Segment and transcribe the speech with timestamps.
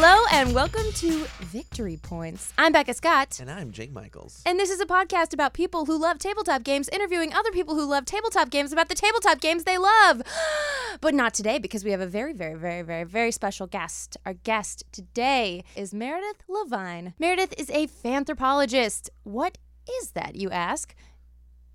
[0.00, 2.52] Hello and welcome to Victory Points.
[2.56, 3.40] I'm Becca Scott.
[3.40, 4.44] And I'm Jake Michaels.
[4.46, 7.84] And this is a podcast about people who love tabletop games interviewing other people who
[7.84, 10.22] love tabletop games about the tabletop games they love.
[11.00, 14.16] but not today because we have a very, very, very, very, very special guest.
[14.24, 17.14] Our guest today is Meredith Levine.
[17.18, 19.08] Meredith is a fanthropologist.
[19.24, 19.58] What
[20.00, 20.94] is that, you ask?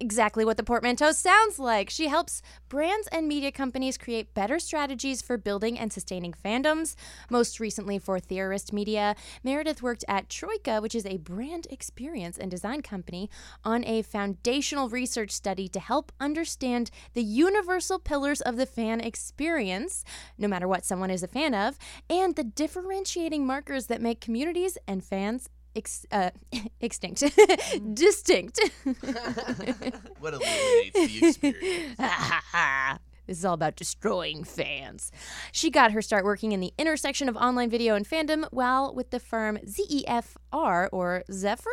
[0.03, 1.89] Exactly what the portmanteau sounds like.
[1.89, 6.95] She helps brands and media companies create better strategies for building and sustaining fandoms.
[7.29, 12.51] Most recently for Theorist Media, Meredith worked at Troika, which is a brand experience and
[12.51, 13.29] design company,
[13.63, 20.03] on a foundational research study to help understand the universal pillars of the fan experience,
[20.37, 21.77] no matter what someone is a fan of,
[22.09, 26.31] and the differentiating markers that make communities and fans ex- uh,
[26.81, 27.23] extinct,
[27.93, 28.59] distinct.
[30.19, 31.99] what illuminates the experience?
[33.25, 35.09] This is all about destroying fans.
[35.53, 39.11] She got her start working in the intersection of online video and fandom while with
[39.11, 41.69] the firm ZEFR or Zephyr?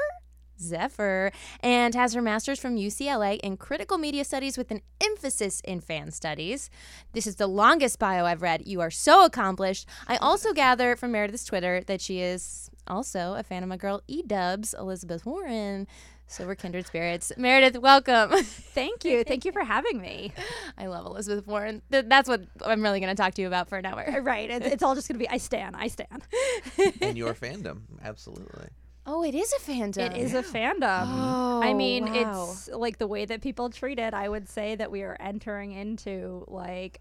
[0.60, 5.80] Zephyr, and has her master's from UCLA in critical media studies with an emphasis in
[5.80, 6.70] fan studies.
[7.12, 8.66] This is the longest bio I've read.
[8.66, 9.88] You are so accomplished.
[10.06, 14.02] I also gather from Meredith's Twitter that she is also a fan of my girl
[14.08, 15.86] E Dubs, Elizabeth Warren.
[16.26, 17.32] So we're kindred spirits.
[17.36, 18.30] Meredith, welcome.
[18.44, 19.24] Thank you.
[19.26, 20.32] Thank you for having me.
[20.78, 21.82] I love Elizabeth Warren.
[21.90, 24.08] That's what I'm really going to talk to you about for an hour.
[24.08, 24.48] Uh, right.
[24.48, 25.74] It's, all just going to be I stand.
[25.76, 26.22] I stand.
[27.00, 27.80] and your fandom.
[28.04, 28.68] Absolutely.
[29.06, 30.14] Oh, it is a fandom.
[30.14, 31.06] It is a fandom.
[31.08, 32.48] Oh, I mean, wow.
[32.48, 34.14] it's like the way that people treat it.
[34.14, 37.00] I would say that we are entering into like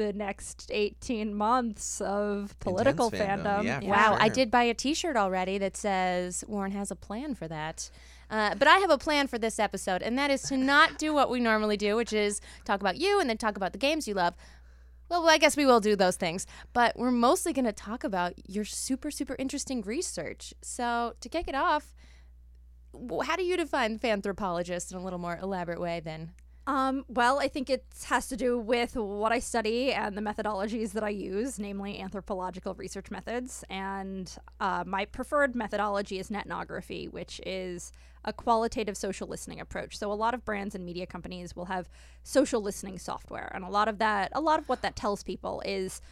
[0.00, 3.44] the next 18 months of political Intense fandom.
[3.44, 3.64] fandom.
[3.64, 7.34] Yeah, for Wow, I did buy a T-shirt already that says Warren has a plan
[7.34, 7.90] for that.
[8.30, 11.12] Uh, but I have a plan for this episode, and that is to not do
[11.12, 14.08] what we normally do, which is talk about you and then talk about the games
[14.08, 14.34] you love.
[15.10, 18.34] Well, I guess we will do those things, but we're mostly going to talk about
[18.48, 20.54] your super, super interesting research.
[20.62, 21.92] So to kick it off,
[23.24, 26.30] how do you define fanthropologist in a little more elaborate way than
[26.66, 30.92] Um, well, I think it has to do with what I study and the methodologies
[30.92, 33.64] that I use, namely anthropological research methods.
[33.70, 37.92] And uh, my preferred methodology is netnography, which is
[38.24, 39.96] a qualitative social listening approach.
[39.96, 41.88] So a lot of brands and media companies will have
[42.22, 45.62] social listening software, and a lot of that, a lot of what that tells people
[45.64, 46.02] is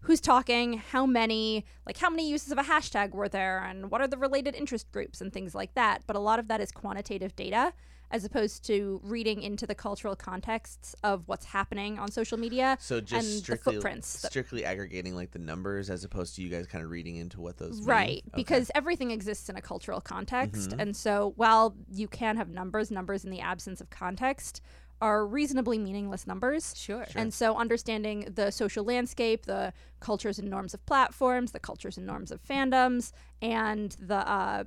[0.00, 4.00] who's talking, how many, like how many uses of a hashtag were there, and what
[4.00, 6.02] are the related interest groups and things like that.
[6.06, 7.72] But a lot of that is quantitative data
[8.10, 13.00] as opposed to reading into the cultural contexts of what's happening on social media So
[13.00, 14.22] just and the strictly footprints.
[14.22, 17.40] that- strictly aggregating like the numbers as opposed to you guys kind of reading into
[17.40, 17.86] what those mean?
[17.88, 18.36] Right, Okay.
[18.36, 20.70] because everything exists in a cultural context.
[20.70, 20.80] Mhm.
[20.80, 24.60] And so while you can have numbers, numbers in the absence of context
[25.02, 26.72] are reasonably meaningless numbers.
[26.74, 27.06] Sure.
[27.14, 32.06] And so understanding the social landscape, the cultures and norms of platforms, the cultures and
[32.06, 33.12] norms of fandoms,
[33.42, 34.64] and the uh,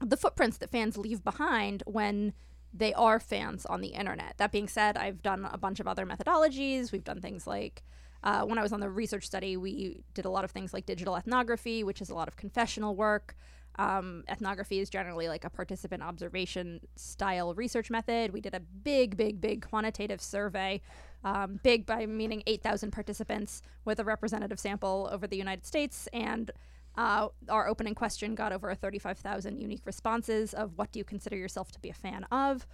[0.00, 2.32] the footprints that fans leave behind when
[2.72, 4.34] they are fans on the internet.
[4.38, 6.92] That being said, I've done a bunch of other methodologies.
[6.92, 7.82] We've done things like
[8.22, 10.86] uh, when I was on the research study, we did a lot of things like
[10.86, 13.34] digital ethnography, which is a lot of confessional work.
[13.78, 18.32] Um, ethnography is generally like a participant observation style research method.
[18.32, 20.82] We did a big, big, big quantitative survey.
[21.24, 26.08] Um, big by meaning 8,000 participants with a representative sample over the United States.
[26.12, 26.50] And
[26.96, 31.70] uh, our opening question got over 35,000 unique responses of what do you consider yourself
[31.72, 32.66] to be a fan of.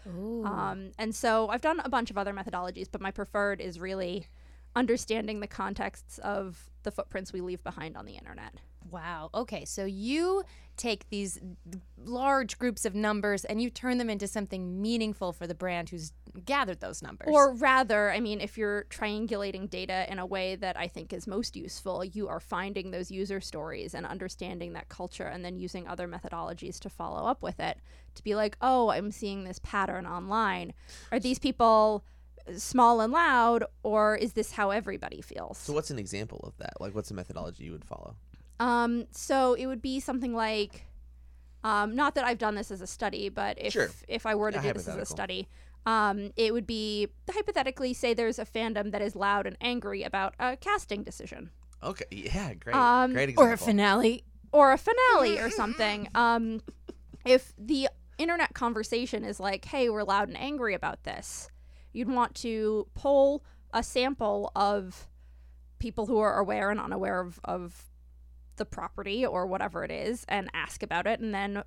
[0.47, 4.26] Um, and so I've done a bunch of other methodologies, but my preferred is really
[4.75, 8.55] understanding the contexts of the footprints we leave behind on the internet.
[8.91, 9.31] Wow.
[9.34, 9.65] Okay.
[9.65, 10.44] So you
[10.76, 11.41] take these
[11.99, 16.12] large groups of numbers and you turn them into something meaningful for the brand who's
[16.44, 17.28] gathered those numbers.
[17.30, 21.26] Or rather, I mean, if you're triangulating data in a way that I think is
[21.26, 25.87] most useful, you are finding those user stories and understanding that culture and then using
[25.87, 27.78] other methodologies to follow up with it
[28.14, 30.72] to be like, oh, I'm seeing this pattern online.
[31.12, 32.05] Are these people
[32.56, 35.58] small and loud, or is this how everybody feels?
[35.58, 36.81] So what's an example of that?
[36.81, 38.16] Like what's a methodology you would follow?
[38.61, 40.87] Um, so it would be something like,
[41.64, 43.90] um, not that I've done this as a study, but if Sure.
[44.08, 45.49] if I were to A do this as a study,
[45.87, 50.35] um, it would be hypothetically say there's a fandom that is loud and angry about
[50.38, 51.50] a casting decision
[51.83, 52.05] Okay.
[52.11, 52.75] Yeah, great.
[52.75, 53.44] Um, great example.
[53.44, 54.25] or a finale.
[54.53, 56.09] or a finale or something.
[56.15, 56.61] Um,
[57.25, 57.88] if the
[58.19, 61.50] internet conversation is like, "Hey, we're loud and angry about this,"
[61.93, 65.09] you'd want to pull a sample of
[65.79, 67.85] people who are aware and unaware of, of
[68.56, 71.62] the property or whatever it is and ask about it and then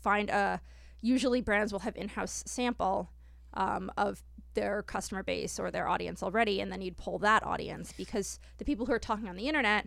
[0.00, 0.60] find a
[1.02, 3.10] usually brands will have in-house sample
[3.54, 4.22] um, of
[4.54, 8.64] their customer base or their audience already and then you'd pull that audience because the
[8.64, 9.86] people who are talking on the internet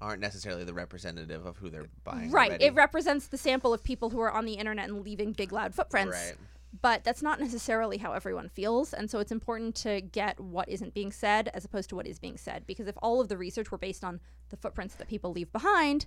[0.00, 2.30] aren't necessarily the representative of who they're buying.
[2.30, 2.50] right.
[2.50, 2.66] already.
[2.66, 5.74] It represents the sample of people who are on the internet and leaving big loud
[5.74, 6.16] footprints.
[6.16, 6.36] Right.
[6.82, 10.92] But that's not necessarily how everyone feels, and so it's important to get what isn't
[10.92, 12.66] being said as opposed to what is being said.
[12.66, 14.20] Because if all of the research were based on
[14.50, 16.06] the footprints that people leave behind,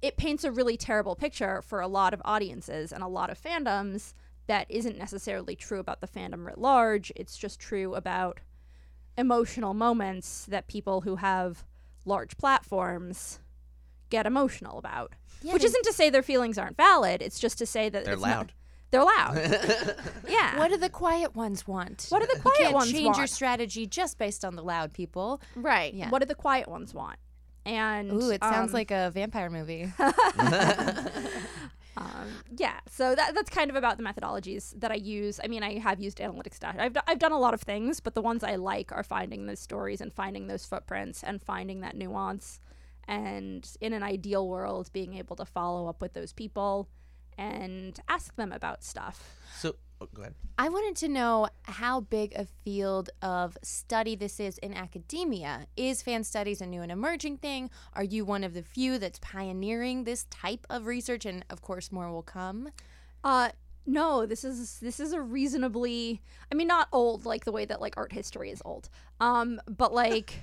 [0.00, 3.40] it paints a really terrible picture for a lot of audiences and a lot of
[3.40, 4.14] fandoms
[4.48, 7.12] that isn't necessarily true about the fandom writ large.
[7.14, 8.40] It's just true about
[9.16, 11.64] emotional moments that people who have
[12.04, 13.38] large platforms
[14.10, 15.12] get emotional about.
[15.42, 17.22] Yeah, Which they- isn't to say their feelings aren't valid.
[17.22, 18.52] It's just to say that They're it's not- loud.
[18.90, 19.36] they're loud.
[20.28, 20.58] yeah.
[20.58, 22.06] What do the quiet ones want?
[22.08, 24.62] What do the quiet you quiet can't ones change your strategy just based on the
[24.62, 25.40] loud people.
[25.54, 25.92] right.
[25.92, 26.08] Yeah.
[26.10, 27.18] What do the quiet ones want?
[27.66, 29.92] And Ooh, it sounds um, like a vampire movie.
[32.00, 35.40] Um, yeah, so that, that's kind of about the methodologies that I use.
[35.42, 36.82] I mean, I have used analytics data.
[36.82, 39.46] I've, d- I've done a lot of things, but the ones I like are finding
[39.46, 42.60] those stories and finding those footprints and finding that nuance.
[43.06, 46.88] And in an ideal world, being able to follow up with those people
[47.36, 49.34] and ask them about stuff.
[49.56, 50.34] So oh, go ahead.
[50.56, 55.66] I wanted to know how big a field of study this is in academia.
[55.76, 57.70] Is fan studies a new and emerging thing?
[57.94, 61.26] Are you one of the few that's pioneering this type of research?
[61.26, 62.70] And of course, more will come.
[63.24, 63.50] Uh,
[63.86, 66.20] no, this is this is a reasonably.
[66.52, 68.90] I mean, not old like the way that like art history is old.
[69.20, 70.34] Um, but like,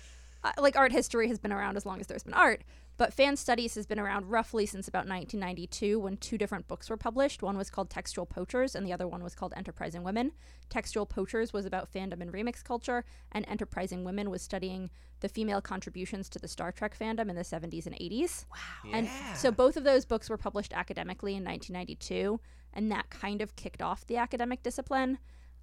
[0.44, 2.62] uh, like art history has been around as long as there's been art.
[2.96, 6.96] But fan studies has been around roughly since about 1992 when two different books were
[6.96, 7.42] published.
[7.42, 10.32] One was called Textual Poachers, and the other one was called Enterprising Women.
[10.68, 15.60] Textual Poachers was about fandom and remix culture, and Enterprising Women was studying the female
[15.60, 18.44] contributions to the Star Trek fandom in the 70s and 80s.
[18.50, 18.58] Wow.
[18.84, 18.96] Yeah.
[18.96, 22.38] And so both of those books were published academically in 1992,
[22.72, 25.18] and that kind of kicked off the academic discipline.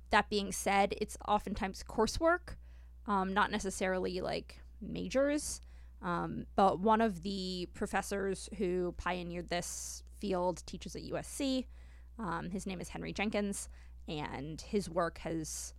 [0.09, 2.55] That being said, it's oftentimes coursework,
[3.07, 5.61] um, not necessarily like majors.
[6.01, 11.65] Um, but one of the professors who pioneered this field teaches at USC.
[12.17, 13.67] Um, his name is Henry Jenkins,
[14.07, 15.73] and his work has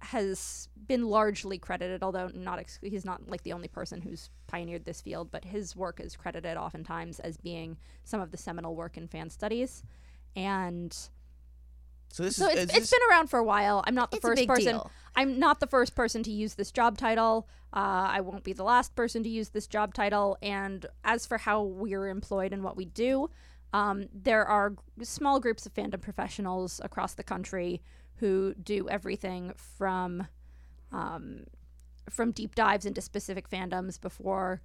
[0.00, 4.84] has been largely credited, although not ex- he's not like the only person who's pioneered
[4.84, 8.98] this field, but his work is credited oftentimes as being some of the seminal work
[8.98, 9.82] in fan studies.
[10.36, 10.94] And
[12.14, 13.82] So this so is, it's, is it's this- been around for a while.
[13.88, 14.74] I'm not the It's first person.
[14.74, 14.90] deal.
[15.16, 17.48] I'm not the first person to use this job title.
[17.72, 20.38] Uh, I won't be the last person to use this job title.
[20.40, 23.30] And as for how we're employed and what we do,
[23.72, 27.82] um, there are g- small groups of fandom professionals across the country
[28.18, 30.28] who do everything from
[30.92, 31.40] um,
[32.10, 34.62] from deep dives into specific fandoms before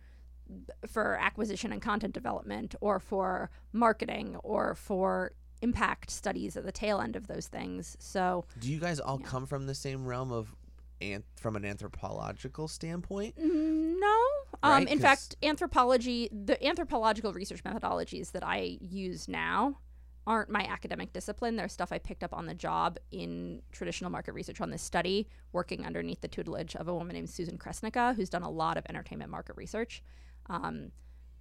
[0.87, 5.31] for acquisition and content development or for marketing or for
[5.61, 7.95] impact studies at the tail end of those things.
[7.99, 10.55] So do you guys all come from the same realm of
[11.01, 13.35] an- from an anthropological standpoint?
[13.37, 14.17] No.
[14.63, 19.79] Um, Right, in 'cause- fact, anthropology, the anthropological research methodologies that I use now
[20.27, 21.55] aren't my academic discipline.
[21.55, 25.27] They're stuff I picked up on the job in traditional market research on this study,
[25.53, 28.85] working underneath the tutelage of a woman named Susan Kresnicka, who's done a lot of
[28.89, 30.03] entertainment market research.
[30.47, 30.91] Um,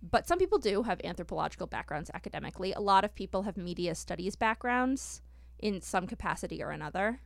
[0.03, 2.73] but some people do have anthropological backgrounds academically.
[2.73, 5.23] A lot of people have media studies backgrounds
[5.59, 7.21] in some capacity or another.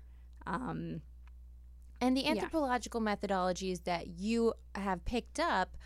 [0.46, 1.02] Um,
[2.00, 2.30] And the Yeah.
[2.30, 5.76] anthropological methodologies that you have picked up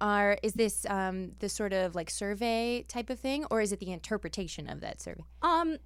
[0.00, 3.80] are is this um, the sort of like survey type of thing, or is it
[3.80, 5.24] the interpretation of that survey?
[5.42, 5.78] Um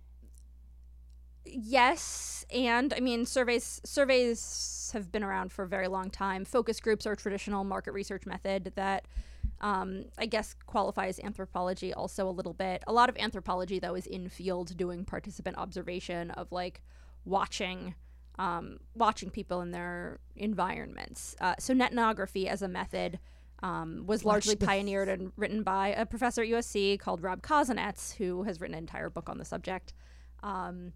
[1.44, 6.44] yes, and I mean surveys surveys have been around for a very long time.
[6.44, 9.06] Focus groups are a traditional market research method that
[9.60, 12.82] um, I guess qualifies anthropology also a little bit.
[12.86, 16.82] A lot of anthropology though is in field doing participant observation of like
[17.24, 17.94] watching
[18.38, 21.36] um, watching people in their environments.
[21.40, 23.18] Uh, so netnography as a method
[23.62, 28.44] um, was largely pioneered and written by a professor at USC called Rob Kozinets, who
[28.44, 29.92] has written an entire book on the subject.
[30.42, 30.94] Um,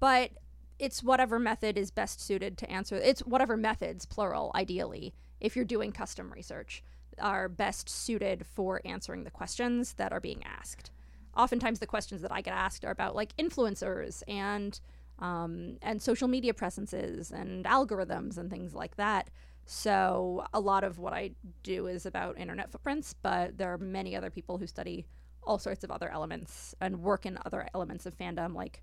[0.00, 0.30] but
[0.78, 2.96] it's whatever method is best suited to answer.
[2.96, 6.82] It's whatever methods, plural, ideally, if you're doing custom research,
[7.20, 10.90] are best suited for answering the questions that are being asked.
[11.36, 14.78] Oftentimes, the questions that I get asked are about like influencers and
[15.18, 19.30] um, and social media presences and algorithms and things like that.
[19.66, 24.16] So a lot of what I do is about internet footprints, but there are many
[24.16, 25.06] other people who study
[25.42, 28.82] all sorts of other elements and work in other elements of fandom, like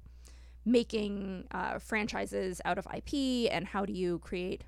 [0.66, 4.64] making uh, franchises out of IP and how do you create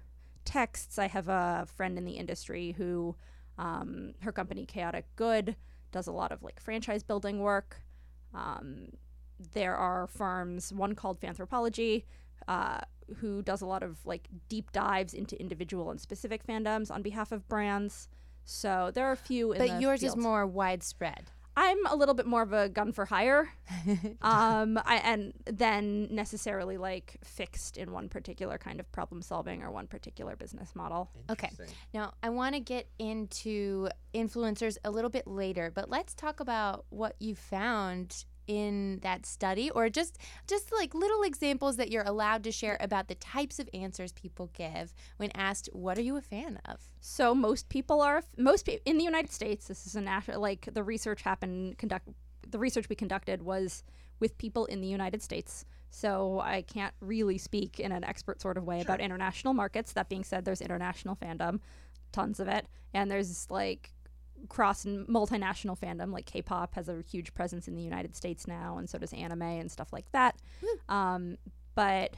[0.47, 0.97] texts.
[0.97, 3.15] I have a friend in the industry who
[3.57, 5.55] um, her company Chaotic Good
[5.91, 7.81] does a lot of like franchise building work.
[8.33, 8.89] Um,
[9.53, 12.05] there are firms, one called Fanthropology,
[12.47, 12.79] uh,
[13.17, 17.31] who does a lot of like deep dives into individual and specific fandoms on behalf
[17.31, 18.07] of brands.
[18.45, 19.51] So there are a few.
[19.51, 21.31] In But yours is more widespread.
[21.57, 23.49] I'm a little bit more of a gun for hire,
[24.21, 29.71] um, I, and then necessarily like fixed in one particular kind of problem solving or
[29.71, 31.09] one particular business model.
[31.31, 31.49] Okay.
[31.95, 36.85] Now, I want to get into influencers a little bit later, but let's talk about
[36.89, 42.43] what you found in that study or just just like little examples that you're allowed
[42.43, 46.21] to share about the types of answers people give when asked what are you a
[46.21, 46.79] fan of?
[47.01, 49.67] So most people are most pe- in the United States.
[49.67, 52.07] This is a national like the research happened conduct
[52.49, 53.83] the research we conducted was
[54.19, 55.65] with people in the United States.
[55.89, 59.93] So I can't really speak in an expert sort of way about international markets.
[59.93, 61.59] That being said, there's international fandom,
[62.11, 63.91] tons of it, and there's like
[64.49, 68.77] cross and multinational fandom like K-pop has a huge presence in the United States now,
[68.77, 70.35] and so does anime and stuff like that.
[70.89, 71.37] Um,
[71.75, 72.15] but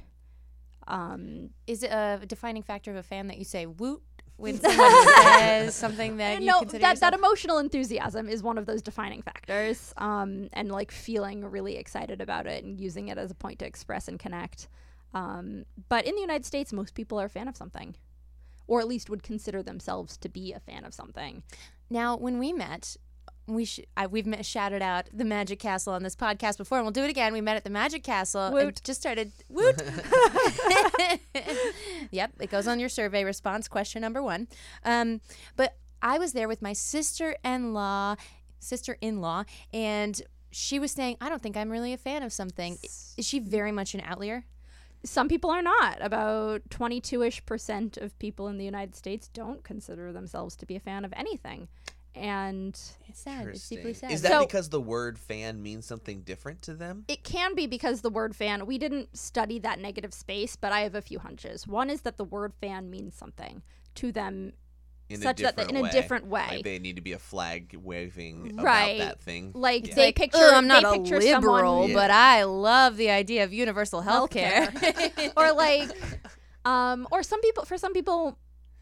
[0.87, 4.01] um, Is it a defining factor of a fan that you say woot
[4.39, 8.65] when someone says something that you no, consider that, that emotional enthusiasm is one of
[8.65, 9.93] those defining factors.
[9.97, 13.65] Um, and like feeling really excited about it and using it as a point to
[13.65, 14.69] express and connect.
[15.13, 17.95] Um, but in the United States, most people are a fan of something,
[18.69, 21.41] or at least would consider themselves to be a fan of something.
[21.89, 22.95] Now, when we met,
[23.47, 26.85] we sh- I, we've met, shouted out the Magic Castle on this podcast before, and
[26.85, 27.33] we'll do it again.
[27.33, 29.81] We met at the Magic Castle and just started woot.
[32.11, 34.47] yep, it goes on your survey response question number one.
[34.85, 35.19] Um,
[35.55, 38.17] but I was there with my sister-in-law,
[38.59, 40.21] sister-in-law, and
[40.51, 43.71] she was saying, "I don't think I'm really a fan of something." Is she very
[43.71, 44.45] much an outlier?
[45.03, 45.97] Some people are not.
[46.01, 50.75] About 22 ish percent of people in the United States don't consider themselves to be
[50.75, 51.67] a fan of anything.
[52.15, 52.73] And
[53.07, 53.47] It's sad.
[53.47, 54.11] It's deeply sad.
[54.11, 57.05] Is that So- because the word fan means something different to them?
[57.07, 60.81] It can be because the word fan, we didn't study that negative space, but I
[60.81, 61.67] have a few hunches.
[61.67, 63.61] One is that the word fan means something
[63.95, 64.53] to them
[65.09, 65.89] In such a that different in a way.
[65.91, 66.45] different way.
[66.49, 68.97] Like they need to be a flag waving Right.
[68.97, 69.51] about that thing.
[69.55, 69.95] Like Yeah.
[69.95, 71.95] they like, picture I'm not a picture liberal, someone Yeah.
[71.95, 74.71] but I love the idea of universal health care.
[75.37, 75.89] or like
[76.65, 78.37] um or some people for some people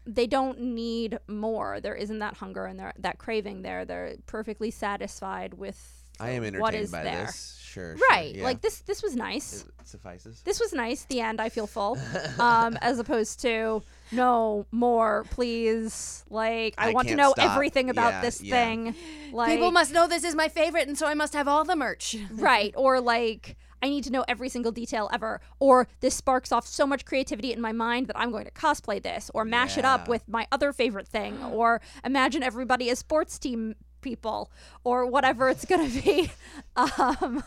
[0.06, 1.80] they don't need more.
[1.80, 3.84] There isn't that hunger and there that craving there.
[3.84, 5.78] They're perfectly satisfied with
[6.20, 7.26] I am what entertained is by there.
[7.26, 7.58] this.
[7.62, 7.94] Sure.
[8.10, 8.30] Right.
[8.30, 8.44] Sure, yeah.
[8.44, 9.64] Like this this was nice.
[9.80, 10.42] It suffices.
[10.44, 11.04] this was nice.
[11.04, 11.96] The end, I feel full.
[12.40, 16.24] Um, as opposed to no more, please.
[16.30, 17.52] Like I, I want to know stop.
[17.52, 18.54] everything about Yeah, this yeah.
[18.54, 18.94] thing.
[19.32, 21.76] Like People must know this is my favorite, and so I must have all the
[21.76, 22.16] merch.
[22.32, 26.66] right or like I need to know every single detail ever, or this sparks off
[26.66, 29.84] so much creativity in my mind that I'm going to cosplay this, or mash it
[29.84, 34.50] up with my other favorite thing, or imagine everybody as sports team people,
[34.82, 36.30] or whatever it's going to be.
[36.76, 37.42] Um,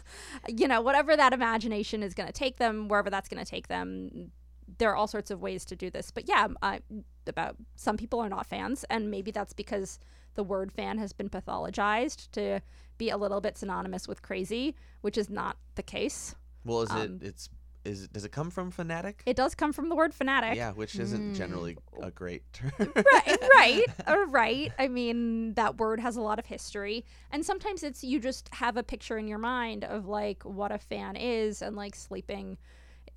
[0.50, 3.70] you know, whatever that imagination is going to take them, wherever that's going to take
[3.70, 4.32] them.
[4.82, 6.80] There are all sorts of ways to do this, but yeah, um, I,
[7.28, 10.00] about some people are not fans, and maybe that's because
[10.34, 12.62] the word fan has been pathologized to
[12.98, 16.34] be a little bit synonymous with crazy, which is not the case.
[16.66, 17.28] Well, is um, it?
[17.28, 17.50] It's.
[17.86, 18.08] Is?
[18.08, 19.22] Does it come from fanatic?
[19.28, 20.56] It does come from the word fanatic.
[20.56, 21.34] yeah, which isn't hmm.
[21.36, 22.72] generally a great term.
[22.80, 24.72] right, right, or right.
[24.80, 28.78] I mean, that word has a lot of history, and sometimes it's you just have
[28.78, 32.58] a picture in your mind of like what a fan is, and like sleeping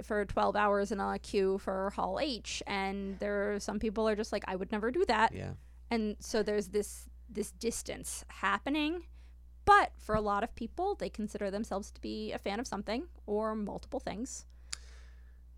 [0.02, 4.16] for 12 hours in a queue for Hall H, and there are some people are
[4.16, 5.52] just like, I would never do that, yeah.
[5.90, 9.04] and so there's this this distance happening.
[9.66, 13.04] But for a lot of people, they consider themselves to be a fan of something
[13.26, 14.44] or multiple things.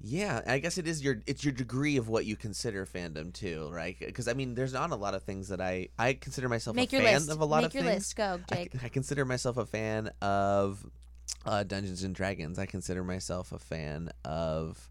[0.01, 3.69] Yeah, I guess it is your it's your degree of what you consider fandom too,
[3.73, 3.97] right?
[3.99, 6.93] Because I mean, there's not a lot of things that I I consider myself Make
[6.93, 7.31] a fan list.
[7.31, 7.95] of a lot Make of your things.
[7.95, 8.17] list.
[8.17, 8.73] Go, I, Jake.
[8.85, 10.85] I consider myself a fan of
[11.47, 12.59] uh, Dungeons and Dragons.
[12.59, 14.89] I consider myself a fan of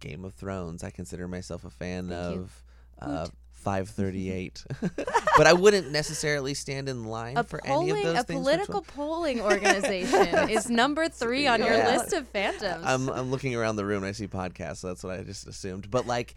[0.00, 0.82] Game of Thrones.
[0.84, 2.62] I consider myself a fan Thank of
[3.00, 4.64] uh, 538.
[5.36, 8.40] but I wouldn't necessarily stand in line a for any of polling, those a things.
[8.40, 12.82] political polling organization is number three on your list of fandoms.
[12.84, 15.46] I'm I'm looking around the room and I see podcasts, so that's what I just
[15.46, 15.90] assumed.
[15.90, 16.34] But like,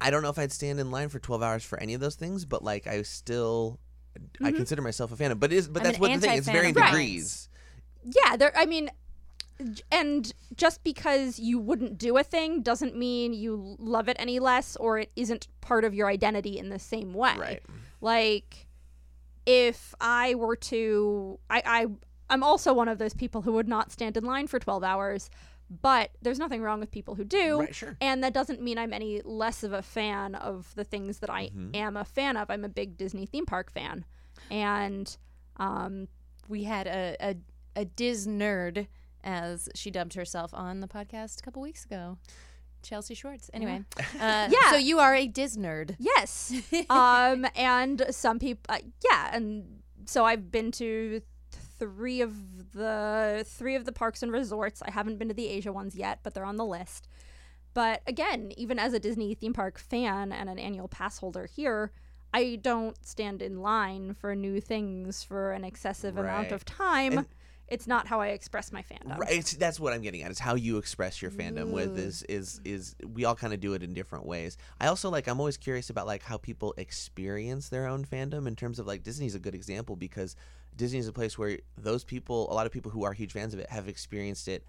[0.00, 2.16] I don't know if I'd stand in line for 12 hours for any of those
[2.16, 2.44] things.
[2.44, 3.78] But like, I still,
[4.42, 4.56] I Mhm.
[4.56, 5.40] consider myself a fan of.
[5.40, 6.36] But it is, but I'm that's what the thing.
[6.36, 7.48] It's very degrees.
[8.04, 8.52] Yeah, there.
[8.56, 8.90] I mean,
[9.90, 14.76] and just because you wouldn't do a thing doesn't mean you love it any less,
[14.76, 17.36] or it isn't part of your identity in the same way.
[17.38, 17.62] Right.
[18.00, 18.66] Like,
[19.46, 21.86] if I were to, I, I,
[22.30, 25.30] I'm also one of those people who would not stand in line for 12 hours.
[25.80, 27.60] But there's nothing wrong with people who do.
[27.60, 27.74] Right.
[27.74, 27.96] Sure.
[27.98, 31.48] And that doesn't mean I'm any less of a fan of the things that I
[31.48, 31.74] Mhm.
[31.74, 32.50] am a fan of.
[32.50, 34.04] I'm a big Disney theme park fan.
[34.50, 35.16] And
[35.56, 36.08] um,
[36.46, 37.36] we had a, a,
[37.76, 38.86] a Diz nerd
[39.24, 42.18] as she dubbed herself on the podcast a couple weeks ago.
[42.82, 43.48] Chelsea Schwartz.
[43.54, 43.84] Anyway,
[44.20, 44.70] uh, Yeah.
[44.70, 45.94] So you are a Dis nerd.
[45.98, 46.52] Yes.
[46.90, 51.22] um, and some people, uh, yeah, and so I've been to
[51.78, 54.82] three of the three of the parks and resorts.
[54.82, 57.08] I haven't been to the Asia ones yet, but they're on the list.
[57.74, 61.92] But again, even as a Disney theme park fan and an annual pass holder here,
[62.34, 67.18] I don't stand in line for new things for an excessive amount of time.
[67.18, 67.26] And-
[67.72, 69.16] it's not how I express my fandom.
[69.16, 70.30] Right, it's, that's what I'm getting at.
[70.30, 72.00] It's how you express your fandom with mm.
[72.00, 74.58] is is is we all kind of do it in different ways.
[74.78, 78.56] I also like I'm always curious about like how people experience their own fandom in
[78.56, 80.36] terms of like Disney's a good example because
[80.76, 83.54] Disney is a place where those people, a lot of people who are huge fans
[83.54, 84.66] of it, have experienced it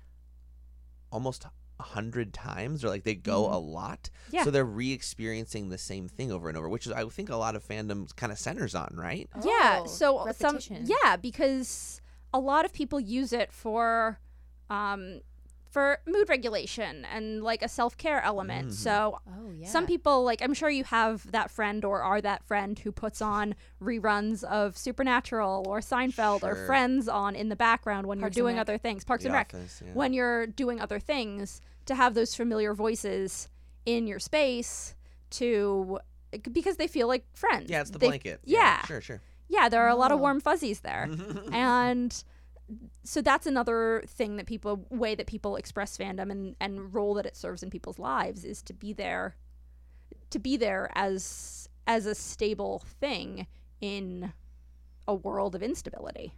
[1.12, 1.46] almost
[1.80, 3.54] a hundred times or like they go mm.
[3.54, 4.10] a lot.
[4.32, 4.46] Yeah.
[4.46, 7.58] So they're re-experiencing the same thing over and over, which is I think a lot
[7.58, 9.30] of fandom kind of centers on, right?
[9.36, 12.00] Oh, yeah Oh, so some yeah because
[12.34, 14.20] a lot of people use it for
[14.70, 15.22] um
[15.70, 18.74] for mood regulation and like a self-care element Mhm.
[18.74, 19.68] so Oh yeah.
[19.68, 23.22] some people like i'm sure you have that friend or are that friend who puts
[23.24, 28.44] on reruns of supernatural or seinfeld or friends on in the background when Parks you're
[28.46, 29.94] doing other things parks The and rec Office, yeah.
[29.94, 33.50] when you're doing other things to have those familiar voices
[33.86, 34.96] in your space
[35.32, 36.00] to
[36.52, 38.42] because they feel like friends yeah, it's the They- blanket.
[38.44, 39.22] yeah sure, sure.
[39.50, 40.22] Yeah, there are a lot of Oh.
[40.22, 41.10] warm fuzzies there.
[41.52, 42.24] and
[43.04, 47.26] so that's another thing that people way that people express fandom and and role that
[47.26, 49.36] it serves in people's lives is to be there
[50.30, 53.46] to be there as as a stable thing
[53.82, 54.32] in
[55.08, 56.34] a world of instability.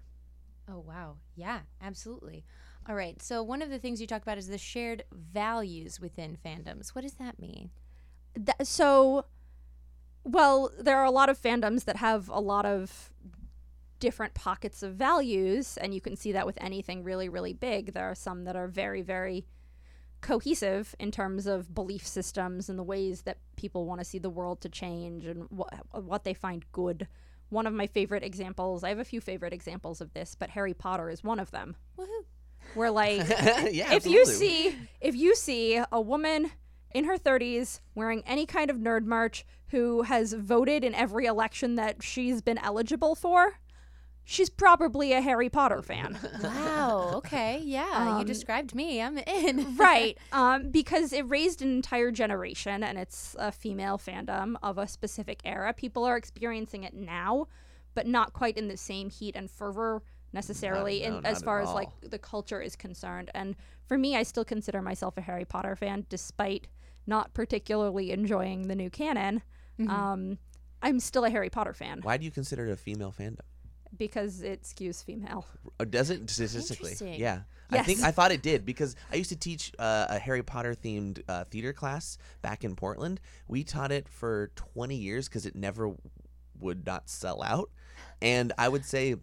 [0.67, 1.17] Oh, wow.
[1.35, 2.43] Yeah, absolutely.
[2.89, 3.21] All right.
[3.21, 6.89] So, one of the things you talk about is the shared values within fandoms.
[6.95, 7.69] What does that mean?
[8.35, 9.25] Th- so
[10.25, 13.13] well, there are a lot of fandoms that have a lot of
[13.99, 17.93] different pockets of values and you can see that with anything really really big.
[17.93, 19.45] There are some that are very very
[20.21, 24.29] cohesive in terms of belief systems and the ways that people want to see the
[24.29, 27.07] world to change and what what they find good.
[27.49, 30.73] One of my favorite examples, I have a few favorite examples of this, but Harry
[30.73, 31.75] Potter is one of them.
[31.97, 32.25] Woohoo.
[32.73, 33.27] Where like
[33.71, 36.51] yeah, if you see if you see a woman
[36.95, 41.75] in her 30s wearing any kind of nerd march who has voted in every election
[41.75, 43.59] that she's been eligible for
[44.23, 47.11] she's probably a harry potter fan Wow.
[47.15, 47.61] Okay.
[47.63, 48.15] Yeah.
[48.15, 49.01] you Um, described me.
[49.01, 49.75] I'm in.
[49.77, 54.87] right um, because it raised an entire generation and it's a female fandom of a
[54.87, 57.47] specific era people are experiencing it now
[57.95, 61.69] but not quite in the same heat and fervor necessarily no, in as far as
[61.73, 63.55] like the culture is concerned and
[63.87, 66.67] for me i still consider myself a harry potter fan despite
[67.07, 69.41] not particularly enjoying the new canon
[69.79, 69.89] Mm-hmm.
[69.89, 70.37] um,
[70.81, 73.39] i'm still a harry potter fan Why do you consider it a female fandom?
[73.97, 75.45] because it skews female
[75.79, 76.91] Or does it statistically?
[76.91, 77.19] Interesting.
[77.19, 77.41] Yeah.
[77.71, 80.75] I think I thought it did because I used to teach uh, a Harry Potter
[80.75, 83.21] themed uh, theater class back in Portland.
[83.47, 85.93] We taught it for 20 years because it never
[86.59, 87.69] would not sell out.
[88.21, 89.15] And I would say,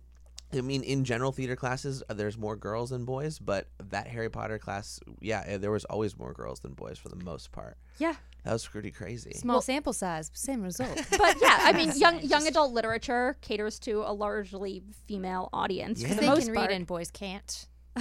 [0.55, 4.31] I mean, in general theater classes, uh, there's more girls than boys, but that Harry
[4.31, 7.77] Potter class, yeah, uh, there was always more girls than boys for the most part.
[7.99, 9.33] yeah That was pretty crazy.
[9.35, 10.97] Small sample size, same result.
[11.11, 16.09] but yeah, I mean, young young adult literature caters to a largely female audience Yeah.
[16.09, 16.69] for the they most can part.
[16.69, 17.67] read and boys can't.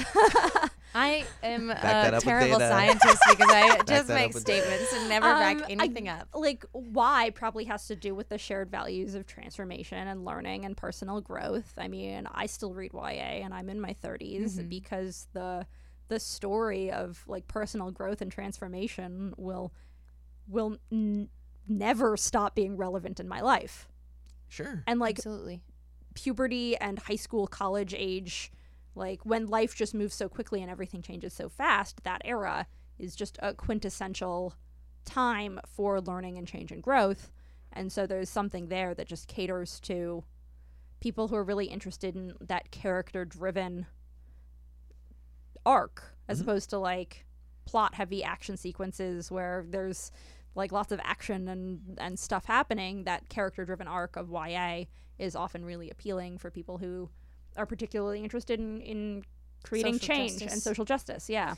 [0.93, 5.39] I am that up a terrible scientist because I just make statements and never Um,
[5.39, 6.27] back I- anything up.
[6.33, 10.75] Like why probably has to do with the shared values of transformation and learning and
[10.75, 11.73] personal growth.
[11.77, 14.69] I mean, I still read YA and I'm in my 30s Mhm.
[14.69, 15.65] because the
[16.09, 19.71] the story of like personal growth and transformation will
[20.51, 21.29] will n-
[21.67, 23.87] never stop being relevant in my life.
[24.47, 24.83] Sure.
[24.85, 25.61] And like Absolutely.
[26.13, 28.51] puberty and high school college age
[28.93, 32.67] like when life just moves so quickly and everything changes so fast that era
[32.99, 34.53] is just a quintessential
[35.05, 37.31] time for learning and change and growth
[37.71, 40.25] and so there's something there that just caters to
[40.99, 43.85] people who are really interested in that character driven
[45.65, 46.41] arc as Mhm.
[46.43, 47.25] opposed to like
[47.65, 50.11] plot heavy action sequences where there's
[50.55, 54.85] like lots of action and and stuff happening that character driven arc of YA
[55.17, 57.09] is often really appealing for people who
[57.57, 59.23] are particularly interested in, in
[59.63, 60.53] creating Social change justice.
[60.53, 61.55] and social justice yeah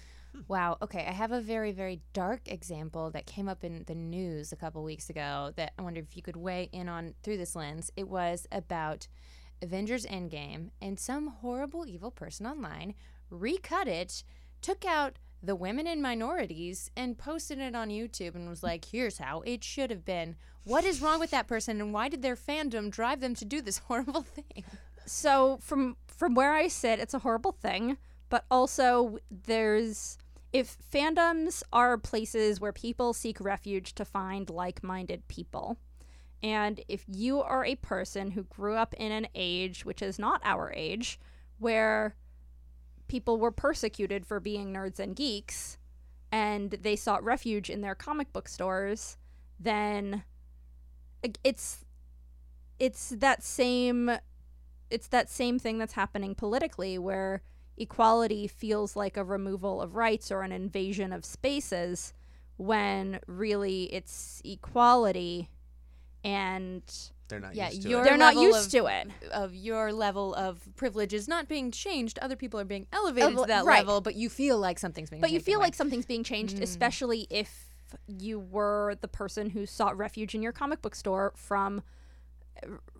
[0.47, 0.77] Wow.
[0.81, 1.05] Okay.
[1.07, 4.83] I have a very, very dark example that came up in the news a couple
[4.83, 7.91] weeks ago that I wonder if you could weigh in on through this lens.
[7.95, 9.07] It was about
[9.61, 12.95] Avengers Endgame, and some horrible, evil person online
[13.29, 14.23] recut it,
[14.61, 18.63] took out the women and minorities, and posted it on YouTube and was mm.
[18.63, 20.35] like, here's how it should have been.
[20.63, 23.61] What is wrong with that person, and why did their fandom drive them to do
[23.61, 24.63] this horrible thing?
[25.05, 27.97] so from from where i sit it's a horrible thing
[28.29, 30.17] but also there's
[30.53, 35.77] if fandoms are places where people seek refuge to find like-minded people.
[36.43, 40.41] And if you are a person who grew up in an age which is not
[40.43, 41.19] our age,
[41.57, 42.15] where
[43.07, 45.77] people were persecuted for being nerds and geeks,
[46.31, 49.17] and they sought refuge in their comic book stores,
[49.59, 50.23] then
[51.43, 51.85] it's
[52.79, 54.11] it's that same
[54.89, 57.41] it's that same thing that's happening politically where
[57.77, 62.13] equality feels like a removal of rights or an invasion of spaces
[62.57, 65.49] when really it's equality
[66.23, 66.83] and
[67.29, 68.05] They're not Yeah, used to you're- it.
[68.05, 69.07] they're not used of- to it.
[69.31, 72.19] of your level of privilege is not being changed.
[72.19, 73.79] Other people are being elevated Ele- to that right.
[73.79, 75.67] level, but you feel like something's being But you feel away.
[75.67, 77.73] like something's being changed, especially if
[78.07, 81.81] you were the person who sought refuge in your comic book store from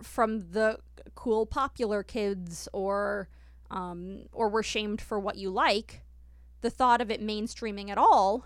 [0.02, 0.80] from the
[1.16, 3.30] cool popular kids or
[3.72, 6.02] um, or were shamed for what you like.
[6.62, 8.46] The thought of it mainstreaming at all,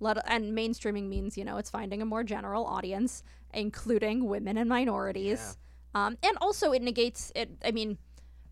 [0.00, 4.68] let and mainstreaming means you know it's finding a more general audience, including women and
[4.68, 5.56] minorities,
[5.94, 7.50] um, and also it negates it.
[7.64, 7.98] I mean,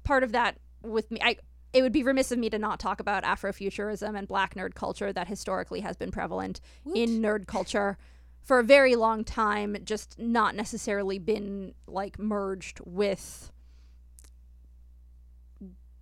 [0.05, 1.37] part of that with me, I
[1.73, 5.13] it would be remiss of me to not talk about Afrofuturism and black nerd culture
[5.13, 6.61] that historically has been prevalent
[6.95, 7.97] in nerd culture
[8.43, 13.53] for a very long time, just not necessarily been like merged with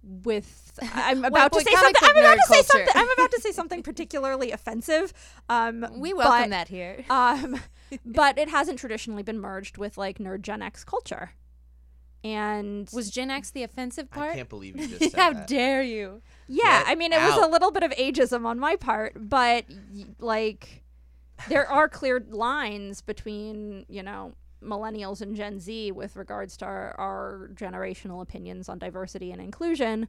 [0.03, 3.31] with I'm about boy to say something I'm about nerd to say something I'm about
[3.33, 5.13] to say something particularly offensive.
[5.49, 7.05] Um we welcome but, that here.
[7.11, 7.61] um,
[8.05, 11.33] but it hasn't traditionally been merged with like nerd Gen X culture.
[12.23, 14.33] And Was Gen X the offensive part?
[14.33, 15.47] I can't believe you just said How that.
[15.47, 16.21] dare you?
[16.49, 19.65] yeah, Get I mean, it was a little bit of ageism on my part, but
[20.19, 20.83] like,
[21.49, 26.95] there are clear lines between, you know, millennials and Gen Z with regards to our,
[26.99, 30.09] our generational opinions on diversity and inclusion.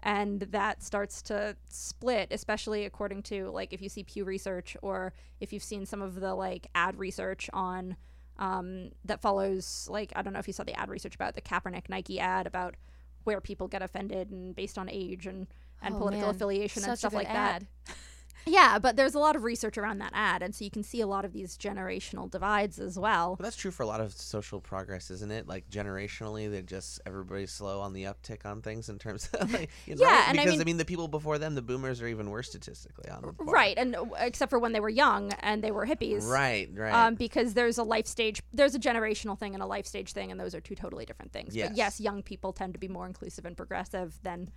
[0.00, 5.12] And that starts to split, especially according to like if you see Pew Research or
[5.40, 7.96] if you've seen some of the like ad research on
[8.38, 11.40] um, that follows like I don't know if you saw the ad research about the
[11.40, 12.76] Kaepernick Nike ad about
[13.24, 15.48] where people get offended and based on age and
[15.82, 16.34] and Oh, political man.
[16.36, 17.66] affiliation Such and stuff like ad.
[17.86, 17.96] that.
[18.46, 21.00] Yeah, but there's a lot of research around that ad, and so you can see
[21.00, 23.36] a lot of these generational divides as well.
[23.36, 25.46] But that's true for a lot of social progress, isn't it?
[25.46, 29.70] Like generationally, they're just everybody's slow on the uptick on things in terms of like,
[29.86, 30.28] you know, Yeah, right?
[30.30, 33.34] and I because mean- the people before them, the boomers, are even worse statistically on.
[33.38, 36.26] Right, and uh, except for when they were young and they were hippies.
[36.28, 36.92] Right, right.
[36.92, 40.30] Um, because there's a life stage, there's a generational thing and a life stage thing,
[40.30, 41.54] and those are two totally different things.
[41.56, 41.68] Yes.
[41.68, 44.50] But yes, young people tend to be more inclusive and progressive than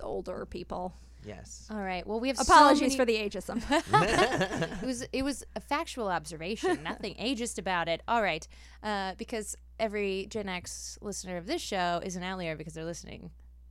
[0.00, 0.94] older people.
[1.24, 1.66] yes.
[1.70, 2.06] All right.
[2.06, 3.62] Well, we have Apologies so for many- the ageism.
[4.82, 8.02] it was it was a factual observation, nothing ageist about it.
[8.08, 8.46] All right,
[8.82, 13.30] uh, because every Gen X listener of this show is an outlier because they're listening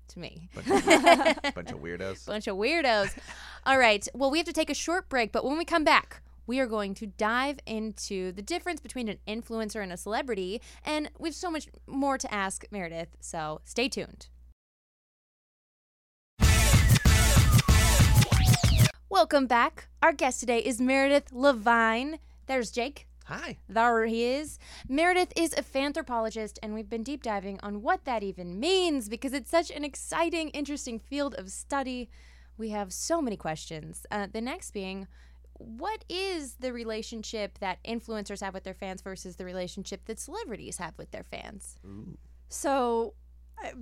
[0.09, 0.49] to me.
[0.53, 2.25] bunch, of, bunch of weirdos.
[2.33, 3.17] Bunch of weirdos.
[3.65, 4.05] All right.
[4.13, 6.67] Well, we have to take a short break, but when we come back, we are
[6.67, 11.35] going to dive into the difference between an influencer and a celebrity, and we have
[11.35, 13.15] so much more to ask Meredith.
[13.21, 14.27] So stay tuned.
[19.11, 19.89] Welcome back.
[20.01, 22.17] Our guest today is Meredith Levine.
[22.47, 23.07] There's Jake.
[23.25, 23.57] Hi.
[23.67, 24.57] There he is.
[24.87, 29.33] Meredith is a fanthropologist, and we've been deep diving on what that even means because
[29.33, 32.09] it's such an exciting, interesting field of study.
[32.57, 34.05] We have so many questions.
[34.09, 35.07] Uh, the next being,
[35.55, 40.77] what is the relationship that influencers have with their fans versus the relationship that celebrities
[40.77, 41.75] have with their fans?
[42.47, 43.20] So uh,